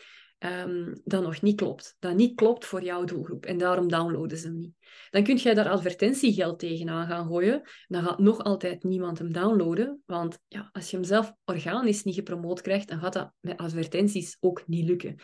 um, 0.44 1.02
dat 1.04 1.24
nog 1.24 1.42
niet 1.42 1.56
klopt. 1.56 1.96
Dat 2.00 2.16
niet 2.16 2.36
klopt 2.36 2.66
voor 2.66 2.84
jouw 2.84 3.04
doelgroep. 3.04 3.46
En 3.46 3.58
daarom 3.58 3.88
downloaden 3.88 4.38
ze 4.38 4.48
hem 4.48 4.58
niet. 4.58 4.74
Dan 5.10 5.24
kun 5.24 5.38
je 5.38 5.56
daar 5.56 5.70
advertentiegeld 5.70 6.60
tegenaan 6.60 7.08
gaan 7.08 7.28
gooien. 7.28 7.62
Dan 7.88 8.04
gaat 8.04 8.20
nog 8.20 8.44
altijd 8.44 8.84
niemand 8.84 9.20
hem 9.20 9.34
downloaden. 9.34 10.02
Want 10.06 10.40
ja, 10.48 10.70
als 10.72 10.90
je 10.90 10.96
hem 10.96 11.06
zelf 11.06 11.34
organisch 11.46 12.04
niet 12.04 12.16
gepromoot 12.16 12.62
krijgt, 12.62 12.88
dan 12.88 13.00
gaat 13.00 13.14
dat 13.14 13.32
met 13.40 13.58
advertenties 13.58 14.38
ook 14.40 14.68
niet 14.68 14.86
lukken. 14.86 15.16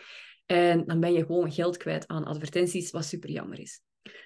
En 0.46 0.86
dan 0.86 1.00
ben 1.00 1.12
je 1.12 1.26
gewoon 1.26 1.52
geld 1.52 1.76
kwijt 1.76 2.06
aan 2.06 2.24
advertenties, 2.24 2.90
wat 2.90 3.04
super 3.04 3.30
jammer 3.30 3.58
is. 3.58 3.80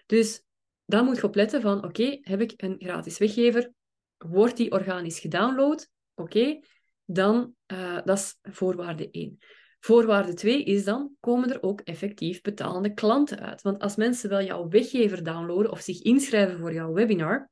Dus 0.07 0.43
daar 0.85 1.05
moet 1.05 1.17
je 1.17 1.23
op 1.23 1.35
letten 1.35 1.61
van, 1.61 1.85
oké, 1.85 2.19
heb 2.21 2.41
ik 2.41 2.53
een 2.57 2.77
gratis 2.79 3.19
weggever? 3.19 3.73
Wordt 4.17 4.57
die 4.57 4.71
organisch 4.71 5.19
gedownload? 5.19 5.89
Oké, 6.15 6.61
dan, 7.05 7.55
uh, 7.67 7.99
dat 8.05 8.19
is 8.19 8.39
voorwaarde 8.43 9.11
1. 9.11 9.39
Voorwaarde 9.85 10.35
2 10.35 10.65
is 10.65 10.85
dan, 10.85 11.17
komen 11.21 11.53
er 11.53 11.63
ook 11.63 11.81
effectief 11.81 12.41
betalende 12.41 12.95
klanten 12.95 13.41
uit? 13.41 13.63
Want 13.63 13.79
als 13.79 13.97
mensen 13.97 14.29
wel 14.29 14.43
jouw 14.43 14.69
weggever 14.69 15.25
downloaden 15.25 15.71
of 15.71 15.81
zich 15.81 16.03
inschrijven 16.03 16.59
voor 16.59 16.73
jouw 16.73 16.93
webinar, 16.93 17.51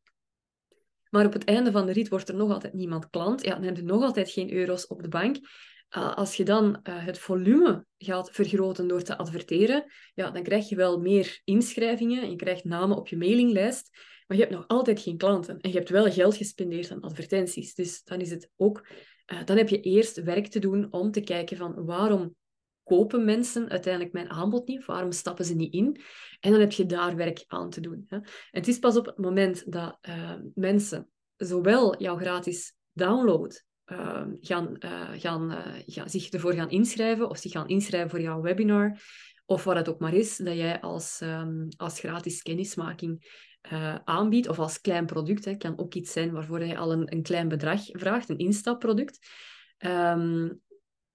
maar 1.09 1.27
op 1.27 1.33
het 1.33 1.45
einde 1.45 1.71
van 1.71 1.87
de 1.87 1.93
rit 1.93 2.09
wordt 2.09 2.29
er 2.29 2.35
nog 2.35 2.51
altijd 2.51 2.73
niemand 2.73 3.11
klant, 3.11 3.45
ja, 3.45 3.55
dan 3.55 3.63
heb 3.63 3.77
je 3.77 3.83
nog 3.83 4.03
altijd 4.03 4.31
geen 4.31 4.53
euro's 4.53 4.87
op 4.87 5.03
de 5.03 5.09
bank. 5.09 5.37
Uh, 5.37 6.17
als 6.17 6.37
je 6.37 6.45
dan 6.45 6.65
uh, 6.65 7.05
het 7.05 7.19
volume 7.19 7.87
gaat 7.99 8.31
vergroten 8.31 8.89
door 8.89 9.03
te 9.03 9.19
adverteren, 9.19 9.85
ja, 10.15 10.31
dan 10.31 10.43
krijg 10.43 10.69
je 10.69 10.77
wel 10.77 11.01
meer 11.01 11.41
inschrijvingen 11.45 12.23
en 12.23 12.31
je 12.31 12.37
krijgt 12.37 12.65
namen 12.65 12.97
op 12.97 13.09
je 13.09 13.17
mailinglijst, 13.17 13.91
maar 14.27 14.37
je 14.37 14.43
hebt 14.43 14.55
nog 14.55 14.65
altijd 14.67 15.01
geen 15.01 15.17
klanten. 15.17 15.61
En 15.61 15.71
je 15.71 15.77
hebt 15.77 15.91
wel 15.91 16.11
geld 16.11 16.37
gespendeerd 16.37 16.91
aan 16.91 17.01
advertenties. 17.01 17.75
Dus 17.75 18.03
dan 18.03 18.21
is 18.21 18.31
het 18.31 18.51
ook 18.57 18.87
uh, 19.33 19.45
dan 19.45 19.57
heb 19.57 19.69
je 19.69 19.81
eerst 19.81 20.23
werk 20.23 20.47
te 20.47 20.59
doen 20.59 20.93
om 20.93 21.11
te 21.11 21.21
kijken 21.21 21.57
van 21.57 21.85
waarom 21.85 22.35
kopen 22.83 23.25
mensen 23.25 23.69
uiteindelijk 23.69 24.13
mijn 24.13 24.31
aanbod 24.31 24.69
niet? 24.69 24.85
Waarom 24.85 25.13
stappen 25.13 25.45
ze 25.45 25.55
niet 25.55 25.73
in? 25.73 26.01
En 26.41 26.51
dan 26.51 26.61
heb 26.61 26.73
je 26.73 26.87
daar 26.87 27.17
werk 27.17 27.45
aan 27.47 27.71
te 27.71 27.81
doen. 27.81 28.05
Hè? 28.09 28.17
En 28.17 28.25
het 28.51 28.69
is 28.69 28.79
pas 28.79 28.97
op 28.97 29.07
het 29.07 29.19
moment 29.19 29.73
dat 29.73 29.99
uh, 30.09 30.35
mensen 30.55 31.09
zowel 31.37 32.01
jouw 32.03 32.17
gratis 32.17 32.75
download 32.93 33.65
ehm, 33.85 34.31
gaan, 34.41 34.77
gaan, 35.13 35.65
gaan, 35.87 36.11
zich 36.11 36.29
ervoor 36.29 36.53
gaan 36.53 36.71
inschrijven 36.71 37.29
of 37.29 37.39
zich 37.39 37.53
gaan 37.53 37.69
inschrijven 37.69 38.11
voor 38.11 38.21
jouw 38.21 38.41
webinar 38.41 38.99
of 39.51 39.65
wat 39.65 39.77
het 39.77 39.89
ook 39.89 39.99
maar 39.99 40.15
is, 40.15 40.37
dat 40.37 40.57
jij 40.57 40.81
als, 40.81 41.21
ehm, 41.21 41.69
als 41.77 41.99
gratis 41.99 42.43
kennismaking 42.43 43.41
uh, 43.73 43.95
aanbiedt, 44.05 44.49
of 44.49 44.59
als 44.59 44.81
klein 44.81 45.07
product. 45.07 45.45
Het 45.45 45.59
kan 45.59 45.79
ook 45.79 45.95
iets 45.95 46.13
zijn 46.13 46.33
waarvoor 46.33 46.65
je 46.65 46.77
al 46.77 46.93
een, 46.93 47.13
een 47.13 47.23
klein 47.23 47.49
bedrag 47.49 47.81
vraagt, 47.93 48.29
een 48.29 48.39
instapproduct. 48.39 49.29
Um, 49.79 50.61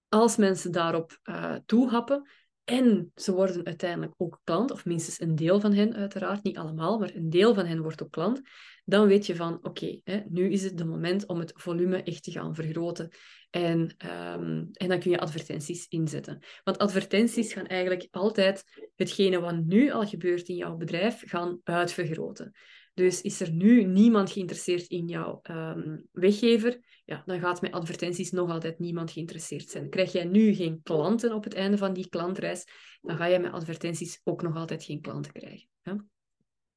als 0.10 0.36
mensen 0.36 0.72
daarop 0.72 1.20
uh, 1.24 1.56
toehappen 1.66 2.30
en 2.65 3.12
ze 3.15 3.34
worden 3.34 3.65
uiteindelijk 3.65 4.13
ook 4.17 4.41
klant, 4.43 4.72
of 4.72 4.86
minstens 4.86 5.19
een 5.19 5.36
deel 5.36 5.60
van 5.60 5.74
hen 5.74 5.95
uiteraard, 5.95 6.43
niet 6.43 6.57
allemaal, 6.57 7.00
maar 7.00 7.15
een 7.15 7.29
deel 7.29 7.53
van 7.53 7.65
hen 7.65 7.81
wordt 7.81 8.03
ook 8.03 8.12
klant, 8.12 8.41
dan 8.86 9.07
weet 9.07 9.25
je 9.25 9.36
van 9.36 9.60
oké, 9.62 10.00
nu 10.27 10.51
is 10.51 10.63
het 10.63 10.77
de 10.77 10.86
moment 10.86 11.25
om 11.25 11.39
het 11.39 11.51
volume 11.55 12.03
echt 12.03 12.24
te 12.24 12.31
gaan 12.31 12.55
vergroten. 12.55 13.10
En, 13.50 13.79
um, 13.79 14.69
en 14.72 14.88
dan 14.88 15.00
kun 15.00 15.12
je 15.12 15.19
advertenties 15.19 15.88
inzetten. 15.88 16.39
Want 16.63 16.77
advertenties 16.77 17.53
gaan 17.53 17.65
eigenlijk 17.65 18.07
altijd 18.12 18.63
hetgene 18.95 19.39
wat 19.39 19.65
nu 19.65 19.91
al 19.91 20.05
gebeurt 20.05 20.48
in 20.48 20.55
jouw 20.55 20.75
bedrijf 20.75 21.24
gaan 21.25 21.60
uitvergroten. 21.63 22.55
Dus 22.96 23.22
is 23.22 23.42
er 23.42 23.52
nu 23.52 23.84
niemand 23.84 24.32
geïnteresseerd 24.32 24.88
in 24.88 25.08
jouw 25.08 25.40
um, 25.44 26.08
weggever, 26.12 26.80
ja, 27.06 27.24
dan 27.25 27.40
gaat 27.40 27.62
met 27.62 27.72
advertenties 27.72 28.32
nog 28.32 28.50
altijd 28.50 28.80
niemand 28.80 29.12
geïnteresseerd 29.12 29.70
zijn. 29.70 29.90
Krijg 29.90 30.12
jij 30.12 30.25
nu 30.25 30.54
geen 30.54 30.80
klanten 30.84 31.34
op 31.34 31.44
het 31.44 31.54
einde 31.54 31.78
van 31.78 31.94
die 31.94 32.10
klantreis, 32.10 32.66
dan 33.02 33.18
ga 33.18 33.25
je 33.25 33.40
met 33.40 33.52
advertenties 33.52 34.22
ook 34.24 34.42
nog 34.42 34.56
altijd 34.56 34.84
geen 34.84 35.02
klanten 35.02 35.32
krijgen. 35.32 35.68
Hè? 35.82 35.94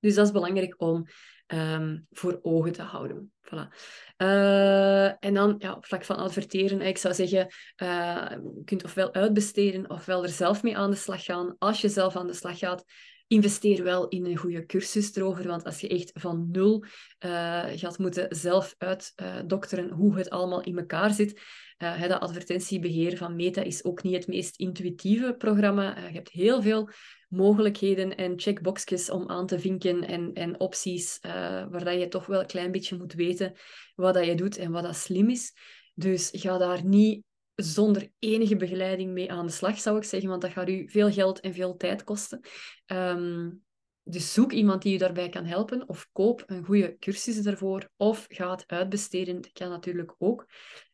Dus 0.01 0.15
dat 0.15 0.27
is 0.27 0.33
belangrijk 0.33 0.75
om 0.79 1.07
um, 1.47 2.07
voor 2.11 2.39
ogen 2.43 2.73
te 2.73 2.83
houden. 2.83 3.33
Voilà. 3.41 3.75
Uh, 4.17 5.25
en 5.25 5.35
dan 5.35 5.55
ja, 5.59 5.73
op 5.73 5.87
vlak 5.87 6.05
van 6.05 6.17
adverteren, 6.17 6.81
ik 6.81 6.99
zou 6.99 7.15
zeggen, 7.15 7.47
uh, 7.83 8.27
je 8.55 8.63
kunt 8.65 8.85
ofwel 8.85 9.15
uitbesteden 9.15 9.91
ofwel 9.91 10.23
er 10.23 10.29
zelf 10.29 10.63
mee 10.63 10.77
aan 10.77 10.91
de 10.91 10.97
slag 10.97 11.25
gaan. 11.25 11.55
Als 11.59 11.81
je 11.81 11.89
zelf 11.89 12.17
aan 12.17 12.27
de 12.27 12.33
slag 12.33 12.59
gaat, 12.59 12.85
investeer 13.29 13.85
wel 13.85 14.09
in 14.09 14.27
een 14.27 14.37
goede 14.37 14.67
cursus 14.67 15.15
erover, 15.15 15.47
want 15.47 15.65
als 15.65 15.81
je 15.81 15.89
echt 15.89 16.11
van 16.15 16.49
nul 16.51 16.85
uh, 17.25 17.65
gaat 17.75 17.99
moeten 17.99 18.37
zelf 18.37 18.75
uitdokteren 18.79 19.91
hoe 19.91 20.17
het 20.17 20.31
allemaal 20.31 20.63
in 20.63 20.79
elkaar 20.79 21.13
zit, 21.13 21.41
uh, 21.79 22.09
dat 22.09 22.21
advertentiebeheer 22.21 23.17
van 23.17 23.37
Meta 23.37 23.63
is 23.63 23.85
ook 23.85 24.03
niet 24.03 24.15
het 24.15 24.27
meest 24.27 24.57
intuïtieve 24.57 25.35
programma. 25.39 25.99
je 26.07 26.13
hebt 26.13 26.31
heel 26.31 26.63
veel 26.63 26.91
mogelijkheden 27.29 28.17
en 28.17 28.41
checkboxjes 28.41 29.11
om 29.11 29.29
aan 29.29 29.47
te 29.47 29.59
vinken 29.59 30.05
en, 30.05 30.33
en 30.33 30.61
opties 30.61 31.19
uh, 31.27 31.33
waar 31.71 31.97
je 31.97 32.09
toch 32.09 32.27
wel 32.27 32.41
een 32.41 32.47
klein 32.47 32.73
beetje 32.73 32.97
moet 32.97 33.13
weten 33.13 33.55
wat 33.95 34.15
dat 34.15 34.27
je 34.27 34.35
doet 34.35 34.57
en 34.57 34.73
wat 34.73 34.83
dat 34.83 34.97
slim 34.97 35.29
is. 35.31 35.53
Dus 35.95 36.31
ga 36.33 36.59
daar 36.59 36.85
niet 36.85 37.23
zonder 37.63 38.11
enige 38.19 38.57
begeleiding 38.57 39.13
mee 39.13 39.33
aan 39.33 39.47
de 39.47 39.53
slag, 39.53 39.79
zou 39.79 39.97
ik 39.97 40.05
zeggen, 40.05 40.29
want 40.29 40.43
dat 40.43 40.51
gaat 40.51 40.69
u 40.69 40.89
veel 40.91 41.13
geld 41.13 41.41
en 41.41 41.55
veel 41.55 41.77
tijd 41.77 42.05
kosten. 42.05 42.41
Um, 42.87 43.63
dus 44.03 44.33
zoek 44.33 44.53
iemand 44.53 44.83
die 44.83 44.93
je 44.93 44.99
daarbij 44.99 45.29
kan 45.29 45.45
helpen, 45.45 45.89
of 45.89 46.09
koop 46.13 46.43
een 46.47 46.65
goede 46.65 46.97
cursus 46.99 47.43
daarvoor, 47.43 47.91
of 47.97 48.27
ga 48.29 48.51
het 48.51 48.65
uitbesteden. 48.67 49.41
Dat 49.41 49.53
kan 49.53 49.69
natuurlijk 49.69 50.15
ook. 50.19 50.47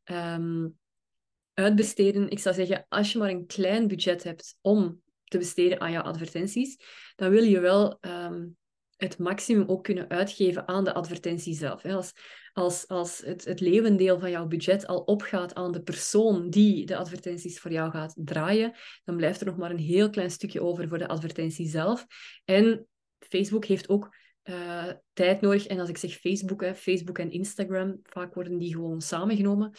Um, 0.05 0.79
uitbesteden, 1.55 2.29
ik 2.29 2.39
zou 2.39 2.55
zeggen, 2.55 2.87
als 2.89 3.13
je 3.13 3.19
maar 3.19 3.31
een 3.31 3.47
klein 3.47 3.89
budget 3.89 4.23
hebt 4.23 4.57
om 4.61 5.03
te 5.25 5.39
besteden 5.39 5.81
aan 5.81 5.93
jouw 5.93 6.03
advertenties, 6.03 6.77
dan 7.17 7.31
wil 7.31 7.43
je 7.43 7.61
wel 7.61 7.99
ehm, 8.01 8.47
het 9.05 9.19
maximum 9.19 9.69
ook 9.69 9.85
kunnen 9.85 10.09
uitgeven 10.09 10.69
aan 10.69 10.85
de 10.85 10.95
advertentie 10.95 11.55
zelf. 11.55 11.85
Als, 11.85 12.13
als, 12.53 12.89
als 12.89 13.19
het, 13.19 13.45
het 13.45 13.61
levendeel 13.61 14.19
van 14.19 14.31
jouw 14.31 14.47
budget 14.47 14.87
al 14.87 15.01
opgaat 15.01 15.55
aan 15.55 15.73
de 15.73 15.83
persoon 15.83 16.51
die 16.51 16.87
de 16.87 16.97
advertenties 16.97 17.61
voor 17.61 17.73
jou 17.73 17.91
gaat 17.91 18.15
draaien, 18.17 18.73
dan 19.05 19.17
blijft 19.17 19.41
er 19.41 19.47
nog 19.47 19.57
maar 19.57 19.71
een 19.71 19.79
heel 19.79 20.11
klein 20.11 20.31
stukje 20.31 20.63
over 20.63 20.89
voor 20.89 20.99
de 20.99 21.09
advertentie 21.09 21.69
zelf. 21.69 22.07
En 22.45 22.87
Facebook 23.19 23.65
heeft 23.65 23.89
ook 23.89 24.17
uh, 24.45 24.91
tijd 25.13 25.41
nodig. 25.41 25.67
En 25.67 25.81
als 25.81 25.89
ik 25.89 25.97
zeg 25.97 26.13
Facebook, 26.13 26.61
hè, 26.61 26.75
Facebook 26.75 27.19
en 27.19 27.31
Instagram, 27.31 27.99
vaak 28.03 28.35
worden 28.35 28.59
die 28.59 28.73
gewoon 28.73 29.01
samengenomen. 29.01 29.73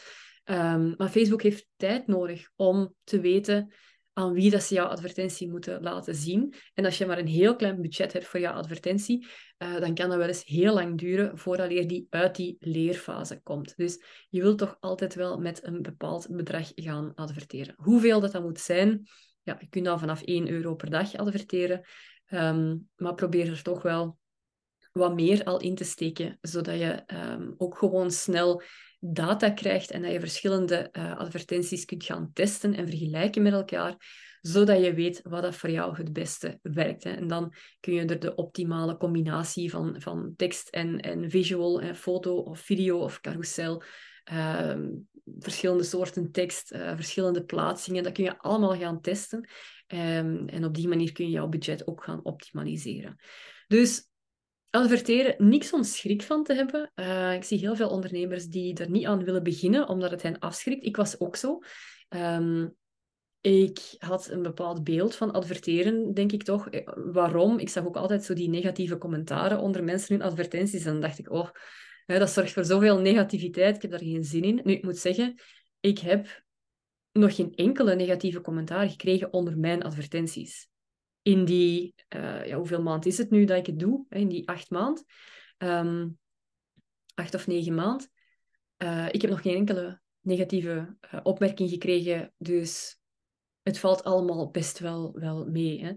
Um, 0.46 0.94
maar 0.98 1.10
Facebook 1.10 1.42
heeft 1.42 1.68
tijd 1.76 2.08
nodig 2.08 2.50
om 2.56 2.96
te 3.04 3.20
weten 3.20 3.74
aan 4.16 4.34
wie 4.34 4.52
dat 4.52 4.64
ze 4.64 4.74
jouw 4.74 4.86
advertentie 4.86 5.50
moeten 5.50 5.82
laten 5.82 6.16
zien. 6.16 6.54
En 6.74 6.86
als 6.86 6.98
je 6.98 7.06
maar 7.06 7.18
een 7.18 7.28
heel 7.28 7.56
klein 7.56 7.82
budget 7.82 8.14
hebt 8.14 8.26
voor 8.26 8.40
jouw 8.40 8.54
advertentie, 8.54 9.28
uh, 9.58 9.80
dan 9.80 9.94
kan 9.94 10.10
dat 10.10 10.18
wel 10.18 10.28
eens 10.28 10.44
heel 10.44 10.74
lang 10.74 10.98
duren 10.98 11.38
voordat 11.38 11.70
die 11.70 12.08
uit 12.10 12.36
die 12.36 12.56
leerfase 12.60 13.42
komt. 13.44 13.76
Dus 13.76 14.04
je 14.30 14.42
wilt 14.42 14.58
toch 14.58 14.78
altijd 14.80 15.16
wel 15.16 15.40
met 15.40 15.64
een 15.64 15.82
bepaald 15.82 16.28
bedrag 16.30 16.72
gaan 16.76 17.12
adverteren. 17.16 17.74
Hoeveel 17.78 18.20
dat, 18.20 18.32
dat 18.32 18.44
moet 18.44 18.60
zijn, 18.60 19.08
ja, 19.44 19.58
je 19.60 19.70
kunt 19.70 19.86
dan 19.86 20.00
vanaf 20.00 20.22
1 20.22 20.50
euro 20.50 20.76
per 20.76 20.90
dag 20.90 21.16
adverteren. 21.16 21.82
Um, 22.30 22.90
maar 22.96 23.14
probeer 23.14 23.50
er 23.50 23.62
toch 23.62 23.82
wel 23.82 24.18
wat 24.98 25.16
meer 25.16 25.44
al 25.44 25.60
in 25.60 25.76
te 25.76 25.84
steken, 25.84 26.38
zodat 26.42 26.80
je 26.80 27.04
um, 27.14 27.54
ook 27.58 27.78
gewoon 27.78 28.12
snel 28.12 28.62
data 29.00 29.50
krijgt 29.50 29.92
en 29.92 30.02
dat 30.02 30.12
je 30.12 30.20
verschillende 30.20 30.90
uh, 30.92 31.18
advertenties 31.18 31.86
kunt 31.86 32.04
gaan 32.04 32.30
testen 32.34 32.74
en 32.74 32.88
vergelijken 32.88 33.42
met 33.42 33.54
elkaar, 33.54 33.96
zodat 34.42 34.84
je 34.84 34.94
weet 34.94 35.22
wat 35.24 35.42
dat 35.42 35.56
voor 35.56 35.70
jou 35.70 35.96
het 35.96 36.14
beste 36.14 36.60
werkt. 36.62 37.04
Hè. 37.04 37.12
En 37.12 37.28
dan 37.28 37.54
kun 37.80 37.94
je 37.94 38.06
er 38.06 38.20
de 38.20 38.36
optimale 38.36 38.98
combinatie 38.98 39.70
van, 39.70 39.96
van 40.02 40.34
tekst 40.36 40.70
en, 40.70 41.00
en 41.00 41.30
visual, 41.30 41.82
hè, 41.82 41.96
foto 41.96 42.36
of 42.38 42.60
video 42.60 43.00
of 43.00 43.22
carousel, 43.22 43.84
uh, 44.32 44.76
verschillende 45.40 45.84
soorten 45.84 46.32
tekst, 46.32 46.74
uh, 46.74 46.96
verschillende 46.96 47.44
plaatsingen, 47.44 48.04
dat 48.04 48.14
kun 48.14 48.24
je 48.24 48.38
allemaal 48.38 48.76
gaan 48.76 49.02
testen. 49.02 49.50
Um, 49.88 50.48
en 50.48 50.66
op 50.66 50.76
die 50.76 50.88
manier 50.88 51.12
kun 51.12 51.26
je 51.26 51.32
jouw 51.32 51.48
budget 51.48 51.88
ook 51.88 52.04
gaan 52.04 52.24
optimaliseren. 52.24 53.20
Dus 53.68 54.10
adverteren, 54.76 55.36
niks 55.38 55.74
om 55.74 55.84
schrik 55.84 56.22
van 56.24 56.44
te 56.44 56.54
hebben. 56.54 56.92
Uh, 56.96 57.34
ik 57.34 57.44
zie 57.44 57.60
heel 57.60 57.76
veel 57.76 57.90
ondernemers 57.90 58.48
die 58.48 58.78
er 58.78 58.90
niet 58.90 59.06
aan 59.06 59.24
willen 59.24 59.44
beginnen, 59.44 59.88
omdat 59.88 60.12
het 60.12 60.22
hen 60.22 60.40
afschrikt. 60.40 60.86
Ik 60.86 60.96
was 60.96 61.20
ook 61.20 61.36
zo. 61.36 61.60
Um, 62.10 62.76
ik 63.42 63.96
had 63.98 64.30
een 64.30 64.42
bepaald 64.42 64.84
beeld 64.84 65.16
van 65.16 65.32
adverteren, 65.32 66.14
denk 66.14 66.32
ik 66.32 66.44
toch. 66.44 66.70
Eh, 66.70 66.82
waarom? 66.96 67.60
Ik 67.60 67.70
zag 67.70 67.86
ook 67.86 67.96
altijd 67.96 68.24
zo 68.24 68.34
die 68.34 68.50
negatieve 68.50 68.98
commentaren 68.98 69.60
onder 69.60 69.84
mensen 69.84 70.16
hun 70.16 70.28
advertenties. 70.28 70.86
En 70.86 70.92
dan 70.92 71.02
dacht 71.02 71.20
ik, 71.20 71.32
oh, 71.32 71.50
dat 72.06 72.30
zorgt 72.30 72.54
voor 72.54 72.66
zoveel 72.66 73.00
negativiteit. 73.00 73.76
Ik 73.76 73.82
heb 73.82 73.92
daar 73.92 74.00
geen 74.00 74.24
zin 74.24 74.44
in. 74.44 74.62
Nu, 74.64 74.74
ik 74.74 74.84
moet 74.84 74.98
zeggen, 74.98 75.36
ik 75.80 76.00
heb 76.00 76.44
nog 77.12 77.36
geen 77.36 77.54
enkele 77.56 77.96
negatieve 77.96 78.42
commentaar 78.42 78.90
gekregen 78.90 79.34
onder 79.34 79.58
mijn 79.58 79.84
advertenties 79.84 80.70
in 81.26 81.46
die, 81.46 81.96
uh, 82.16 82.46
ja, 82.46 82.56
hoeveel 82.56 82.82
maand 82.82 83.06
is 83.06 83.18
het 83.18 83.30
nu 83.30 83.46
dat 83.46 83.58
ik 83.58 83.66
het 83.66 83.80
doe? 83.80 84.06
In 84.10 84.28
die 84.28 84.48
acht 84.48 84.70
maand. 84.70 85.04
Um, 85.58 86.18
acht 87.14 87.34
of 87.34 87.48
negen 87.48 87.76
maand. 87.76 88.10
Uh, 88.84 89.08
ik 89.12 89.22
heb 89.22 89.32
nog 89.32 89.42
geen 89.42 89.56
enkele 89.56 90.02
negatieve 90.20 90.98
uh, 91.14 91.20
opmerking 91.24 91.70
gekregen. 91.70 92.34
Dus 92.38 93.00
het 93.62 93.80
valt 93.80 94.04
allemaal 94.04 94.50
best 94.50 94.80
wel, 94.80 95.12
wel 95.14 95.46
mee. 95.46 95.84
Hè. 95.84 95.94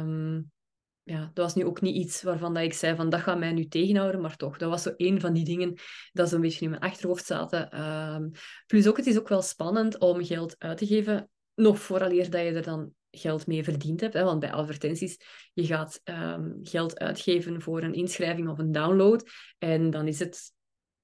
Um, 0.00 0.52
ja, 1.02 1.30
dat 1.34 1.44
was 1.44 1.54
nu 1.54 1.64
ook 1.64 1.80
niet 1.80 1.96
iets 1.96 2.22
waarvan 2.22 2.54
dat 2.54 2.62
ik 2.62 2.72
zei 2.72 2.96
van 2.96 3.10
dat 3.10 3.20
gaat 3.20 3.38
mij 3.38 3.52
nu 3.52 3.66
tegenhouden, 3.66 4.20
maar 4.20 4.36
toch, 4.36 4.58
dat 4.58 4.70
was 4.70 4.82
zo 4.82 4.92
een 4.96 5.20
van 5.20 5.32
die 5.32 5.44
dingen 5.44 5.74
dat 6.12 6.28
zo'n 6.28 6.40
beetje 6.40 6.64
in 6.64 6.70
mijn 6.70 6.82
achterhoofd 6.82 7.26
zaten. 7.26 7.80
Um, 8.14 8.30
plus 8.66 8.88
ook, 8.88 8.96
het 8.96 9.06
is 9.06 9.18
ook 9.18 9.28
wel 9.28 9.42
spannend 9.42 9.98
om 9.98 10.24
geld 10.24 10.54
uit 10.58 10.78
te 10.78 10.86
geven, 10.86 11.30
nog 11.54 11.78
vooraleer 11.78 12.30
dat 12.30 12.40
je 12.40 12.52
er 12.52 12.62
dan 12.62 12.94
geld 13.18 13.46
mee 13.46 13.64
verdiend 13.64 14.00
hebt. 14.00 14.14
Hè? 14.14 14.24
Want 14.24 14.40
bij 14.40 14.52
advertenties, 14.52 15.16
je 15.52 15.66
gaat 15.66 16.00
um, 16.04 16.58
geld 16.62 16.98
uitgeven 16.98 17.62
voor 17.62 17.82
een 17.82 17.94
inschrijving 17.94 18.48
of 18.48 18.58
een 18.58 18.72
download. 18.72 19.30
En 19.58 19.90
dan 19.90 20.08
is 20.08 20.18
het 20.18 20.52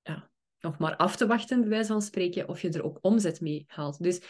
ja, 0.03 0.31
nog 0.61 0.79
maar 0.79 0.97
af 0.97 1.17
te 1.17 1.27
wachten, 1.27 1.61
bij 1.61 1.69
wijze 1.69 1.93
van 1.93 2.03
spreken, 2.03 2.49
of 2.49 2.62
je 2.62 2.71
er 2.71 2.85
ook 2.85 2.99
omzet 3.00 3.41
mee 3.41 3.65
haalt. 3.67 4.03
Dus 4.03 4.21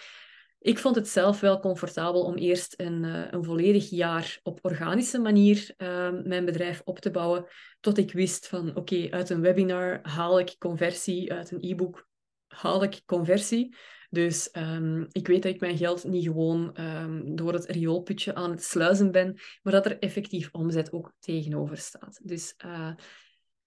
ik 0.61 0.79
vond 0.79 0.95
het 0.95 1.09
zelf 1.09 1.41
wel 1.41 1.61
comfortabel 1.61 2.23
om 2.23 2.35
eerst 2.35 2.75
een, 2.77 3.05
uh, 3.05 3.25
een 3.31 3.45
volledig 3.45 3.91
jaar 3.91 4.41
op 4.43 4.59
organische 4.63 5.19
manier 5.19 5.75
uh, 5.77 6.11
mijn 6.25 6.45
bedrijf 6.45 6.83
op 6.85 6.99
te 6.99 7.11
bouwen, 7.11 7.47
tot 7.81 7.99
ik 7.99 8.13
wist 8.13 8.49
van 8.49 8.77
oké, 8.77 9.07
uit 9.11 9.31
een 9.31 9.41
webinar 9.41 9.99
haal 10.03 10.39
ik 10.39 10.55
conversie, 10.59 11.33
uit 11.33 11.51
een 11.51 11.71
e-book 11.71 12.09
haal 12.47 12.83
ik 12.83 13.03
conversie. 13.07 13.77
Dus 14.09 14.49
um, 14.53 15.07
ik 15.13 15.27
weet 15.27 15.43
dat 15.43 15.55
ik 15.55 15.61
mijn 15.61 15.77
geld 15.77 16.05
niet 16.05 16.25
gewoon 16.25 16.81
um, 16.81 17.37
door 17.37 17.53
het 17.53 17.67
rioolputje 17.67 18.35
aan 18.35 18.51
het 18.51 18.63
sluizen 18.63 19.11
ben, 19.11 19.41
maar 19.63 19.73
dat 19.73 19.87
er 19.87 19.99
effectief 19.99 20.49
omzet 20.53 20.93
ook 20.93 21.13
tegenover 21.19 21.77
staat. 21.77 22.21
Dus 22.23 22.55
uh, 22.65 22.93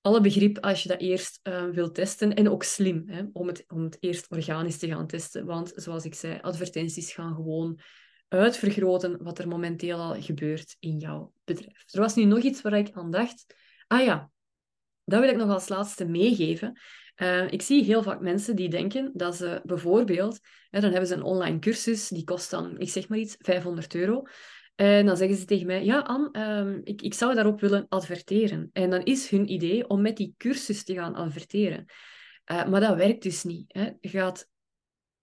alle 0.01 0.21
begrip 0.21 0.57
als 0.59 0.83
je 0.83 0.89
dat 0.89 0.99
eerst 0.99 1.39
uh, 1.43 1.65
wilt 1.65 1.95
testen 1.95 2.33
en 2.33 2.49
ook 2.49 2.63
slim 2.63 3.03
hè, 3.05 3.23
om, 3.33 3.47
het, 3.47 3.63
om 3.67 3.83
het 3.83 3.97
eerst 3.99 4.29
organisch 4.29 4.77
te 4.77 4.87
gaan 4.87 5.07
testen. 5.07 5.45
Want 5.45 5.71
zoals 5.75 6.05
ik 6.05 6.15
zei, 6.15 6.39
advertenties 6.41 7.13
gaan 7.13 7.35
gewoon 7.35 7.79
uitvergroten 8.27 9.23
wat 9.23 9.39
er 9.39 9.47
momenteel 9.47 9.97
al 9.97 10.21
gebeurt 10.21 10.75
in 10.79 10.97
jouw 10.97 11.33
bedrijf. 11.43 11.83
Er 11.87 11.99
was 11.99 12.15
nu 12.15 12.23
nog 12.23 12.39
iets 12.39 12.61
waar 12.61 12.77
ik 12.77 12.91
aan 12.91 13.11
dacht. 13.11 13.55
Ah 13.87 14.03
ja, 14.03 14.31
Dat 15.03 15.19
wil 15.19 15.29
ik 15.29 15.35
nog 15.35 15.49
als 15.49 15.67
laatste 15.67 16.05
meegeven. 16.05 16.79
Uh, 17.21 17.51
ik 17.51 17.61
zie 17.61 17.83
heel 17.83 18.03
vaak 18.03 18.19
mensen 18.19 18.55
die 18.55 18.69
denken 18.69 19.11
dat 19.13 19.35
ze 19.35 19.61
bijvoorbeeld, 19.63 20.39
hè, 20.69 20.79
dan 20.79 20.91
hebben 20.91 21.07
ze 21.07 21.15
een 21.15 21.23
online 21.23 21.59
cursus, 21.59 22.07
die 22.07 22.23
kost 22.23 22.49
dan, 22.51 22.79
ik 22.79 22.89
zeg 22.89 23.07
maar 23.07 23.17
iets, 23.17 23.35
500 23.39 23.95
euro. 23.95 24.23
En 24.75 25.05
dan 25.05 25.17
zeggen 25.17 25.37
ze 25.37 25.45
tegen 25.45 25.67
mij, 25.67 25.85
ja 25.85 25.99
Anne, 25.99 26.57
um, 26.59 26.81
ik, 26.83 27.01
ik 27.01 27.13
zou 27.13 27.33
daarop 27.33 27.59
willen 27.59 27.85
adverteren. 27.89 28.69
En 28.73 28.89
dan 28.89 29.03
is 29.03 29.29
hun 29.29 29.51
idee 29.51 29.87
om 29.87 30.01
met 30.01 30.17
die 30.17 30.33
cursus 30.37 30.83
te 30.83 30.93
gaan 30.93 31.15
adverteren. 31.15 31.85
Uh, 32.51 32.67
maar 32.67 32.79
dat 32.79 32.95
werkt 32.95 33.23
dus 33.23 33.43
niet. 33.43 33.73
Hè. 33.73 33.89
Je 33.99 34.09
gaat 34.09 34.49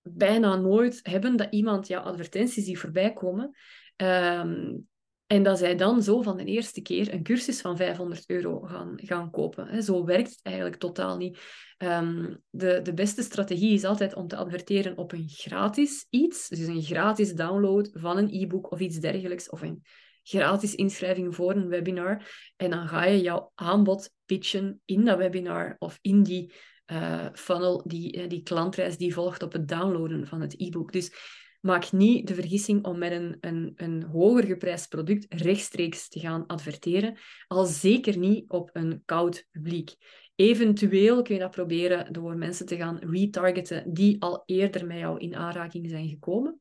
bijna 0.02 0.56
nooit 0.56 1.00
hebben 1.02 1.36
dat 1.36 1.48
iemand 1.50 1.86
jouw 1.86 2.02
advertenties 2.02 2.64
ziet 2.64 2.78
voorbij 2.78 3.12
komen. 3.12 3.56
Um, 3.96 4.88
en 5.28 5.42
dat 5.42 5.58
zij 5.58 5.76
dan 5.76 6.02
zo 6.02 6.22
van 6.22 6.36
de 6.36 6.44
eerste 6.44 6.80
keer 6.80 7.12
een 7.12 7.22
cursus 7.22 7.60
van 7.60 7.76
500 7.76 8.24
euro 8.26 8.60
gaan, 8.60 8.92
gaan 8.96 9.30
kopen. 9.30 9.82
Zo 9.82 10.04
werkt 10.04 10.30
het 10.30 10.40
eigenlijk 10.42 10.76
totaal 10.76 11.16
niet. 11.16 11.38
Ehm, 11.76 12.34
de, 12.50 12.80
de 12.82 12.94
beste 12.94 13.22
strategie 13.22 13.72
is 13.72 13.84
altijd 13.84 14.14
om 14.14 14.28
te 14.28 14.36
adverteren 14.36 14.96
op 14.96 15.12
een 15.12 15.28
gratis 15.28 16.06
iets. 16.10 16.48
Dus 16.48 16.66
een 16.66 16.82
gratis 16.82 17.34
download 17.34 17.90
van 17.92 18.16
een 18.16 18.28
e-book 18.30 18.72
of 18.72 18.80
iets 18.80 18.98
dergelijks. 18.98 19.50
Of 19.50 19.62
een 19.62 19.82
gratis 20.22 20.74
inschrijving 20.74 21.34
voor 21.34 21.54
een 21.54 21.68
webinar. 21.68 22.22
En 22.56 22.70
dan 22.70 22.88
ga 22.88 23.04
je 23.04 23.20
jouw 23.20 23.52
aanbod 23.54 24.10
pitchen 24.24 24.80
in 24.84 25.04
dat 25.04 25.18
webinar 25.18 25.76
of 25.78 25.98
in 26.00 26.22
die 26.22 26.52
uh, 26.86 27.26
funnel, 27.32 27.82
die, 27.86 28.12
eh, 28.12 28.28
die 28.28 28.42
klantreis 28.42 28.96
die 28.96 29.14
volgt 29.14 29.42
op 29.42 29.52
het 29.52 29.68
downloaden 29.68 30.26
van 30.26 30.40
het 30.40 30.54
e-book. 30.60 30.92
Dus 30.92 31.12
maak 31.60 31.92
niet 31.92 32.26
de 32.26 32.34
vergissing 32.34 32.84
om 32.84 32.98
met 32.98 33.12
een, 33.12 33.36
een, 33.40 33.72
een 33.76 34.02
hoger 34.02 34.44
geprijsd 34.44 34.88
product 34.88 35.26
rechtstreeks 35.28 36.08
te 36.08 36.20
gaan 36.20 36.46
adverteren, 36.46 37.18
al 37.46 37.64
zeker 37.64 38.18
niet 38.18 38.50
op 38.50 38.70
een 38.72 39.02
koud 39.04 39.46
publiek. 39.50 39.96
Eventueel 40.34 41.22
kun 41.22 41.34
je 41.34 41.40
dat 41.40 41.50
proberen 41.50 42.12
door 42.12 42.36
mensen 42.36 42.66
te 42.66 42.76
gaan 42.76 42.98
retargeten 42.98 43.92
die 43.92 44.22
al 44.22 44.42
eerder 44.46 44.86
met 44.86 44.98
jou 44.98 45.18
in 45.18 45.36
aanraking 45.36 45.90
zijn 45.90 46.08
gekomen. 46.08 46.60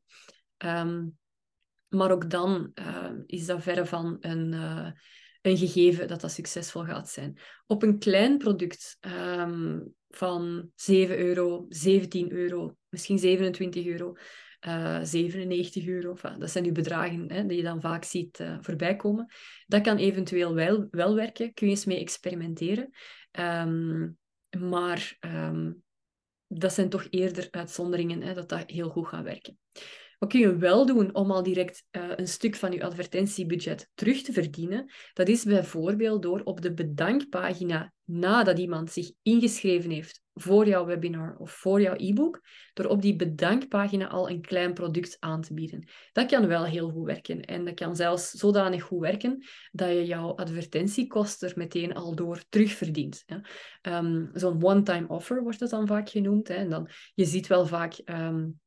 Ehm, 0.56 1.06
maar 1.88 2.10
ook 2.10 2.30
dan 2.30 2.70
uh, 2.74 3.10
is 3.26 3.46
dat 3.46 3.62
verre 3.62 3.86
van 3.86 4.16
een, 4.20 4.52
uh, 4.52 4.90
een 5.42 5.56
gegeven 5.56 6.08
dat 6.08 6.20
dat 6.20 6.32
succesvol 6.32 6.84
gaat 6.84 7.08
zijn. 7.08 7.38
Op 7.66 7.82
een 7.82 7.98
klein 7.98 8.38
product 8.38 8.98
um, 9.00 9.94
van 10.08 10.70
7 10.74 11.18
euro, 11.18 11.66
17 11.68 12.32
euro, 12.32 12.76
misschien 12.88 13.18
27 13.18 13.86
euro, 13.86 14.16
uh, 14.66 14.96
eh, 14.96 15.04
97 15.04 15.86
euro. 15.86 16.16
dat 16.38 16.50
zijn 16.50 16.64
nu 16.64 16.72
bedragen 16.72 17.32
hè, 17.32 17.46
die 17.46 17.56
je 17.56 17.62
dan 17.62 17.80
vaak 17.80 18.04
ziet 18.04 18.40
uh, 18.40 18.56
voorbij 18.60 18.96
komen. 18.96 19.32
Dat 19.66 19.82
kan 19.82 19.96
eventueel 19.96 20.54
wel, 20.54 20.86
wel 20.90 21.14
werken. 21.14 21.52
Kun 21.52 21.66
je 21.66 21.72
eens 21.72 21.84
mee 21.84 22.00
experimenteren. 22.00 22.90
Um, 23.40 24.18
maar 24.58 25.16
um, 25.20 25.82
dat 26.46 26.72
zijn 26.72 26.88
toch 26.88 27.06
eerder 27.10 27.48
uitzonderingen 27.50 28.22
hè, 28.22 28.34
dat 28.34 28.48
dat 28.48 28.70
heel 28.70 28.88
goed 28.88 29.06
gaat 29.06 29.24
werken. 29.24 29.58
Wat 30.18 30.28
kun 30.28 30.40
je 30.40 30.56
wel 30.56 30.86
doen 30.86 31.14
om 31.14 31.30
al 31.30 31.42
direct 31.42 31.84
uh, 31.90 32.10
een 32.16 32.28
stuk 32.28 32.56
van 32.56 32.72
je 32.72 32.84
advertentiebudget 32.84 33.90
terug 33.94 34.22
te 34.22 34.32
verdienen? 34.32 34.92
Dat 35.12 35.28
is 35.28 35.44
bijvoorbeeld 35.44 36.22
door 36.22 36.40
op 36.44 36.60
de 36.60 36.74
bedankpagina 36.74 37.92
nadat 38.04 38.58
iemand 38.58 38.90
zich 38.90 39.12
ingeschreven 39.22 39.90
heeft 39.90 40.22
voor 40.34 40.66
jouw 40.66 40.86
webinar 40.86 41.36
of 41.38 41.50
voor 41.50 41.80
jouw 41.80 41.94
e-book, 41.96 42.40
door 42.74 42.86
op 42.86 43.02
die 43.02 43.16
bedankpagina 43.16 44.08
al 44.08 44.30
een 44.30 44.40
klein 44.40 44.74
product 44.74 45.16
aan 45.20 45.40
te 45.40 45.54
bieden. 45.54 45.88
Dat 46.12 46.26
kan 46.26 46.46
wel 46.46 46.64
heel 46.64 46.90
goed 46.90 47.06
werken. 47.06 47.40
En 47.40 47.64
dat 47.64 47.74
kan 47.74 47.96
zelfs 47.96 48.30
zodanig 48.30 48.82
goed 48.82 49.00
werken 49.00 49.44
dat 49.72 49.88
je 49.88 50.06
jouw 50.06 50.36
advertentiekost 50.36 51.42
er 51.42 51.52
meteen 51.54 51.94
al 51.94 52.14
door 52.14 52.42
terugverdient. 52.48 53.24
Um, 53.82 54.30
Zo'n 54.32 54.62
one-time 54.62 55.08
offer 55.08 55.42
wordt 55.42 55.60
het 55.60 55.70
dan 55.70 55.86
vaak 55.86 56.08
genoemd. 56.08 56.48
Hè? 56.48 56.54
En 56.54 56.68
dan, 56.68 56.88
je 57.14 57.24
ziet 57.24 57.46
wel 57.46 57.66
vaak... 57.66 58.00
Um, 58.04 58.60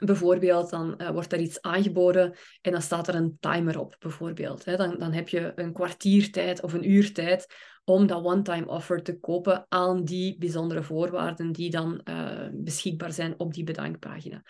Bijvoorbeeld, 0.00 0.70
dan 0.70 0.94
uh, 0.98 1.10
wordt 1.10 1.32
er 1.32 1.38
iets 1.38 1.60
aangeboden 1.60 2.34
en 2.62 2.72
dan 2.72 2.82
staat 2.82 3.08
er 3.08 3.14
een 3.14 3.36
timer 3.40 3.80
op, 3.80 3.96
bijvoorbeeld. 3.98 4.64
Hè. 4.64 4.76
Dan, 4.76 4.98
dan 4.98 5.12
heb 5.12 5.28
je 5.28 5.52
een 5.54 5.72
kwartier 5.72 6.32
tijd 6.32 6.62
of 6.62 6.72
een 6.72 6.90
uur 6.90 7.12
tijd 7.12 7.46
om 7.84 8.06
dat 8.06 8.24
one-time 8.24 8.66
offer 8.66 9.02
te 9.02 9.18
kopen 9.18 9.66
aan 9.68 10.04
die 10.04 10.38
bijzondere 10.38 10.82
voorwaarden 10.82 11.52
die 11.52 11.70
dan 11.70 12.00
uh, 12.04 12.48
beschikbaar 12.52 13.12
zijn 13.12 13.34
op 13.38 13.54
die 13.54 13.64
bedankpagina. 13.64 14.42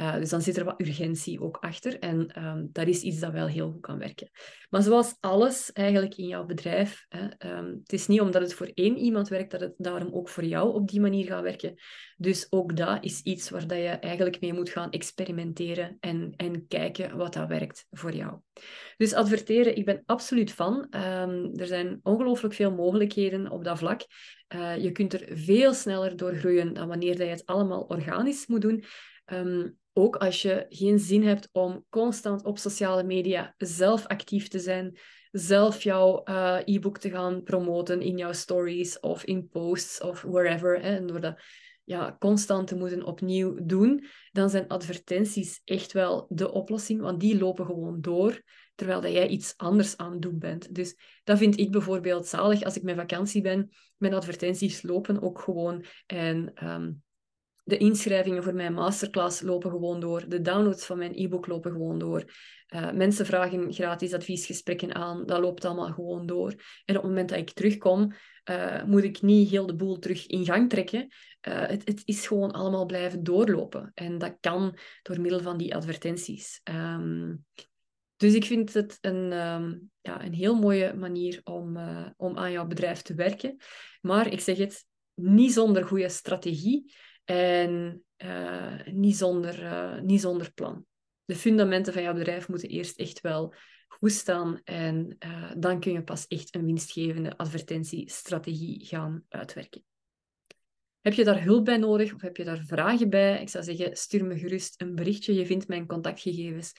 Uh, 0.00 0.14
dus 0.14 0.28
dan 0.28 0.42
zit 0.42 0.56
er 0.56 0.64
wat 0.64 0.80
urgentie 0.80 1.40
ook 1.40 1.56
achter 1.56 1.98
en 1.98 2.44
um, 2.44 2.68
dat 2.72 2.86
is 2.86 3.02
iets 3.02 3.18
dat 3.18 3.32
wel 3.32 3.46
heel 3.46 3.70
goed 3.70 3.80
kan 3.80 3.98
werken. 3.98 4.30
Maar 4.70 4.82
zoals 4.82 5.16
alles 5.20 5.72
eigenlijk 5.72 6.16
in 6.16 6.26
jouw 6.26 6.44
bedrijf, 6.44 7.06
hè, 7.08 7.56
um, 7.58 7.80
het 7.82 7.92
is 7.92 8.06
niet 8.06 8.20
omdat 8.20 8.42
het 8.42 8.54
voor 8.54 8.70
één 8.74 8.96
iemand 8.96 9.28
werkt 9.28 9.50
dat 9.50 9.60
het 9.60 9.74
daarom 9.76 10.12
ook 10.12 10.28
voor 10.28 10.44
jou 10.44 10.74
op 10.74 10.88
die 10.88 11.00
manier 11.00 11.26
gaat 11.26 11.42
werken. 11.42 11.74
Dus 12.16 12.46
ook 12.50 12.76
dat 12.76 13.04
is 13.04 13.22
iets 13.22 13.50
waar 13.50 13.66
dat 13.66 13.78
je 13.78 13.88
eigenlijk 13.88 14.40
mee 14.40 14.52
moet 14.52 14.70
gaan 14.70 14.90
experimenteren 14.90 15.96
en, 16.00 16.32
en 16.36 16.66
kijken 16.68 17.16
wat 17.16 17.32
dat 17.32 17.48
werkt 17.48 17.86
voor 17.90 18.12
jou. 18.12 18.38
Dus 18.96 19.14
adverteren, 19.14 19.76
ik 19.76 19.84
ben 19.84 20.02
absoluut 20.06 20.52
van. 20.52 20.86
Um, 20.90 21.50
er 21.54 21.66
zijn 21.66 22.00
ongelooflijk 22.02 22.54
veel 22.54 22.72
mogelijkheden 22.72 23.50
op 23.50 23.64
dat 23.64 23.78
vlak. 23.78 24.02
Uh, 24.54 24.76
je 24.76 24.92
kunt 24.92 25.12
er 25.12 25.38
veel 25.38 25.74
sneller 25.74 26.16
door 26.16 26.34
groeien 26.34 26.72
dan 26.72 26.88
wanneer 26.88 27.16
dat 27.16 27.26
je 27.26 27.32
het 27.32 27.46
allemaal 27.46 27.82
organisch 27.82 28.46
moet 28.46 28.60
doen. 28.60 28.84
Ook 29.92 30.16
als 30.16 30.42
je 30.42 30.66
geen 30.68 30.98
zin 30.98 31.22
hebt 31.22 31.48
om 31.52 31.84
constant 31.88 32.44
op 32.44 32.58
sociale 32.58 33.02
media 33.02 33.54
zelf 33.58 34.06
actief 34.06 34.48
te 34.48 34.58
zijn, 34.58 34.98
zelf 35.30 35.82
jouw 35.82 36.22
uh, 36.24 36.58
e-book 36.64 36.98
te 36.98 37.10
gaan 37.10 37.42
promoten 37.42 38.00
in 38.02 38.16
jouw 38.16 38.32
stories 38.32 39.00
of 39.00 39.24
in 39.24 39.48
posts 39.48 40.00
of 40.00 40.22
wherever, 40.22 40.80
en 40.80 41.06
door 41.06 41.20
dat 41.20 41.40
ja, 41.84 42.16
constant 42.18 42.66
te 42.66 42.76
moeten 42.76 43.04
opnieuw 43.04 43.58
doen, 43.62 44.04
dan 44.32 44.50
zijn 44.50 44.68
advertenties 44.68 45.60
echt 45.64 45.92
wel 45.92 46.26
de 46.28 46.52
oplossing, 46.52 47.00
want 47.00 47.20
die 47.20 47.38
lopen 47.38 47.66
gewoon 47.66 48.00
door, 48.00 48.42
terwijl 48.74 49.00
dat 49.00 49.12
jij 49.12 49.28
iets 49.28 49.54
anders 49.56 49.96
aan 49.96 50.12
het 50.12 50.22
doen 50.22 50.38
bent. 50.38 50.74
Dus 50.74 50.96
dat 51.24 51.38
vind 51.38 51.58
ik 51.58 51.70
bijvoorbeeld 51.70 52.26
zalig 52.26 52.62
als 52.62 52.76
ik 52.76 52.82
met 52.82 52.96
vakantie 52.96 53.42
ben. 53.42 53.70
Mijn 53.96 54.14
advertenties 54.14 54.82
lopen 54.82 55.22
ook 55.22 55.40
gewoon 55.40 55.84
en 56.06 56.68
um, 56.68 57.02
de 57.70 57.76
inschrijvingen 57.76 58.42
voor 58.42 58.54
mijn 58.54 58.72
masterclass 58.72 59.40
lopen 59.40 59.70
gewoon 59.70 60.00
door. 60.00 60.28
De 60.28 60.40
downloads 60.40 60.86
van 60.86 60.98
mijn 60.98 61.12
e-book 61.14 61.46
lopen 61.46 61.70
gewoon 61.70 61.98
door. 61.98 62.24
Uh, 62.74 62.92
mensen 62.92 63.26
vragen 63.26 63.72
gratis 63.72 64.12
adviesgesprekken 64.12 64.94
aan. 64.94 65.26
Dat 65.26 65.40
loopt 65.40 65.64
allemaal 65.64 65.92
gewoon 65.92 66.26
door. 66.26 66.50
En 66.84 66.96
op 66.96 67.02
het 67.02 67.10
moment 67.10 67.28
dat 67.28 67.38
ik 67.38 67.50
terugkom, 67.50 68.12
uh, 68.50 68.84
moet 68.84 69.04
ik 69.04 69.22
niet 69.22 69.50
heel 69.50 69.66
de 69.66 69.74
boel 69.74 69.98
terug 69.98 70.26
in 70.26 70.44
gang 70.44 70.68
trekken. 70.68 71.08
Uh, 71.48 71.66
het, 71.66 71.88
het, 71.88 72.02
is 72.04 72.26
gewoon 72.26 72.50
allemaal 72.50 72.86
blijven 72.86 73.22
doorlopen. 73.22 73.90
En 73.94 74.18
dat 74.18 74.36
kan 74.40 74.78
door 75.02 75.20
middel 75.20 75.40
van 75.40 75.56
die 75.56 75.74
advertenties. 75.74 76.60
Um, 76.70 77.44
dus 78.16 78.34
ik 78.34 78.44
vind 78.44 78.74
het 78.74 78.98
een, 79.00 79.32
um, 79.32 79.90
ja, 80.00 80.24
een 80.24 80.34
heel 80.34 80.54
mooie 80.54 80.94
manier 80.94 81.40
om, 81.44 81.78
om 82.16 82.38
aan 82.38 82.52
jouw 82.52 82.66
bedrijf 82.66 83.02
te 83.02 83.14
werken. 83.14 83.56
Maar 84.00 84.32
ik 84.32 84.40
zeg 84.40 84.56
het, 84.58 84.84
niet 85.14 85.52
zonder 85.52 85.84
goede 85.84 86.08
strategie 86.08 86.94
en 87.30 88.04
uh, 88.24 88.86
niet, 88.86 89.16
zonder, 89.16 89.62
uh, 89.62 90.00
niet 90.00 90.20
zonder 90.20 90.52
plan. 90.52 90.86
De 91.24 91.34
fundamenten 91.34 91.92
van 91.92 92.02
jouw 92.02 92.12
bedrijf 92.12 92.48
moeten 92.48 92.68
eerst 92.68 92.98
echt 92.98 93.20
wel 93.20 93.54
goed 93.88 94.12
staan 94.12 94.60
en 94.64 95.16
uh, 95.24 95.50
dan 95.56 95.80
kun 95.80 95.92
je 95.92 96.02
pas 96.02 96.26
echt 96.26 96.54
een 96.54 96.64
winstgevende 96.64 97.36
advertentiestrategie 97.36 98.86
gaan 98.86 99.24
uitwerken. 99.28 99.84
Heb 101.00 101.12
je 101.12 101.24
daar 101.24 101.42
hulp 101.42 101.64
bij 101.64 101.76
nodig 101.76 102.14
of 102.14 102.20
heb 102.20 102.36
je 102.36 102.44
daar 102.44 102.64
vragen 102.66 103.10
bij? 103.10 103.40
Ik 103.40 103.48
zou 103.48 103.64
zeggen, 103.64 103.96
stuur 103.96 104.24
me 104.24 104.38
gerust 104.38 104.80
een 104.80 104.94
berichtje. 104.94 105.34
Je 105.34 105.46
vindt 105.46 105.68
mijn 105.68 105.86
contactgegevens 105.86 106.72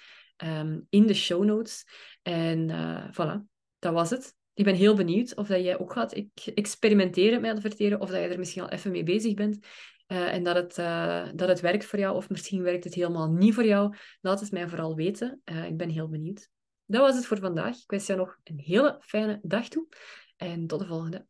um, 0.45 0.85
in 0.89 1.07
de 1.07 1.13
show 1.13 1.43
notes. 1.43 1.85
En 2.21 2.69
voilà, 3.11 3.47
dat 3.79 3.93
was 3.93 4.09
het. 4.09 4.35
Ik 4.53 4.63
ben 4.63 4.75
heel 4.75 4.95
benieuwd 4.95 5.35
of 5.35 5.47
dat 5.47 5.63
jij 5.63 5.79
ook 5.79 5.93
gaat 5.93 6.23
experimenteren 6.53 7.41
met 7.41 7.55
adverteren 7.55 7.99
of 7.99 8.09
dat 8.09 8.21
je 8.21 8.27
er 8.27 8.39
misschien 8.39 8.61
al 8.61 8.69
even 8.69 8.91
mee 8.91 9.03
bezig 9.03 9.33
bent. 9.33 9.65
Uh, 10.11 10.33
en 10.33 10.43
dat 10.43 10.55
het, 10.55 10.77
uh, 10.77 11.27
dat 11.35 11.47
het 11.47 11.59
werkt 11.59 11.85
voor 11.85 11.99
jou, 11.99 12.15
of 12.15 12.29
misschien 12.29 12.63
werkt 12.63 12.83
het 12.83 12.93
helemaal 12.93 13.31
niet 13.31 13.53
voor 13.53 13.65
jou. 13.65 13.95
Laat 14.21 14.39
het 14.39 14.51
mij 14.51 14.67
vooral 14.67 14.95
weten. 14.95 15.41
Uh, 15.45 15.65
ik 15.65 15.77
ben 15.77 15.89
heel 15.89 16.09
benieuwd. 16.09 16.49
Dat 16.85 17.01
was 17.01 17.15
het 17.15 17.25
voor 17.25 17.37
vandaag. 17.37 17.75
Ik 17.75 17.89
wens 17.89 18.05
jou 18.07 18.19
nog 18.19 18.37
een 18.43 18.59
hele 18.59 18.97
fijne 19.01 19.39
dag 19.41 19.67
toe. 19.67 19.87
En 20.37 20.67
tot 20.67 20.79
de 20.79 20.85
volgende. 20.85 21.25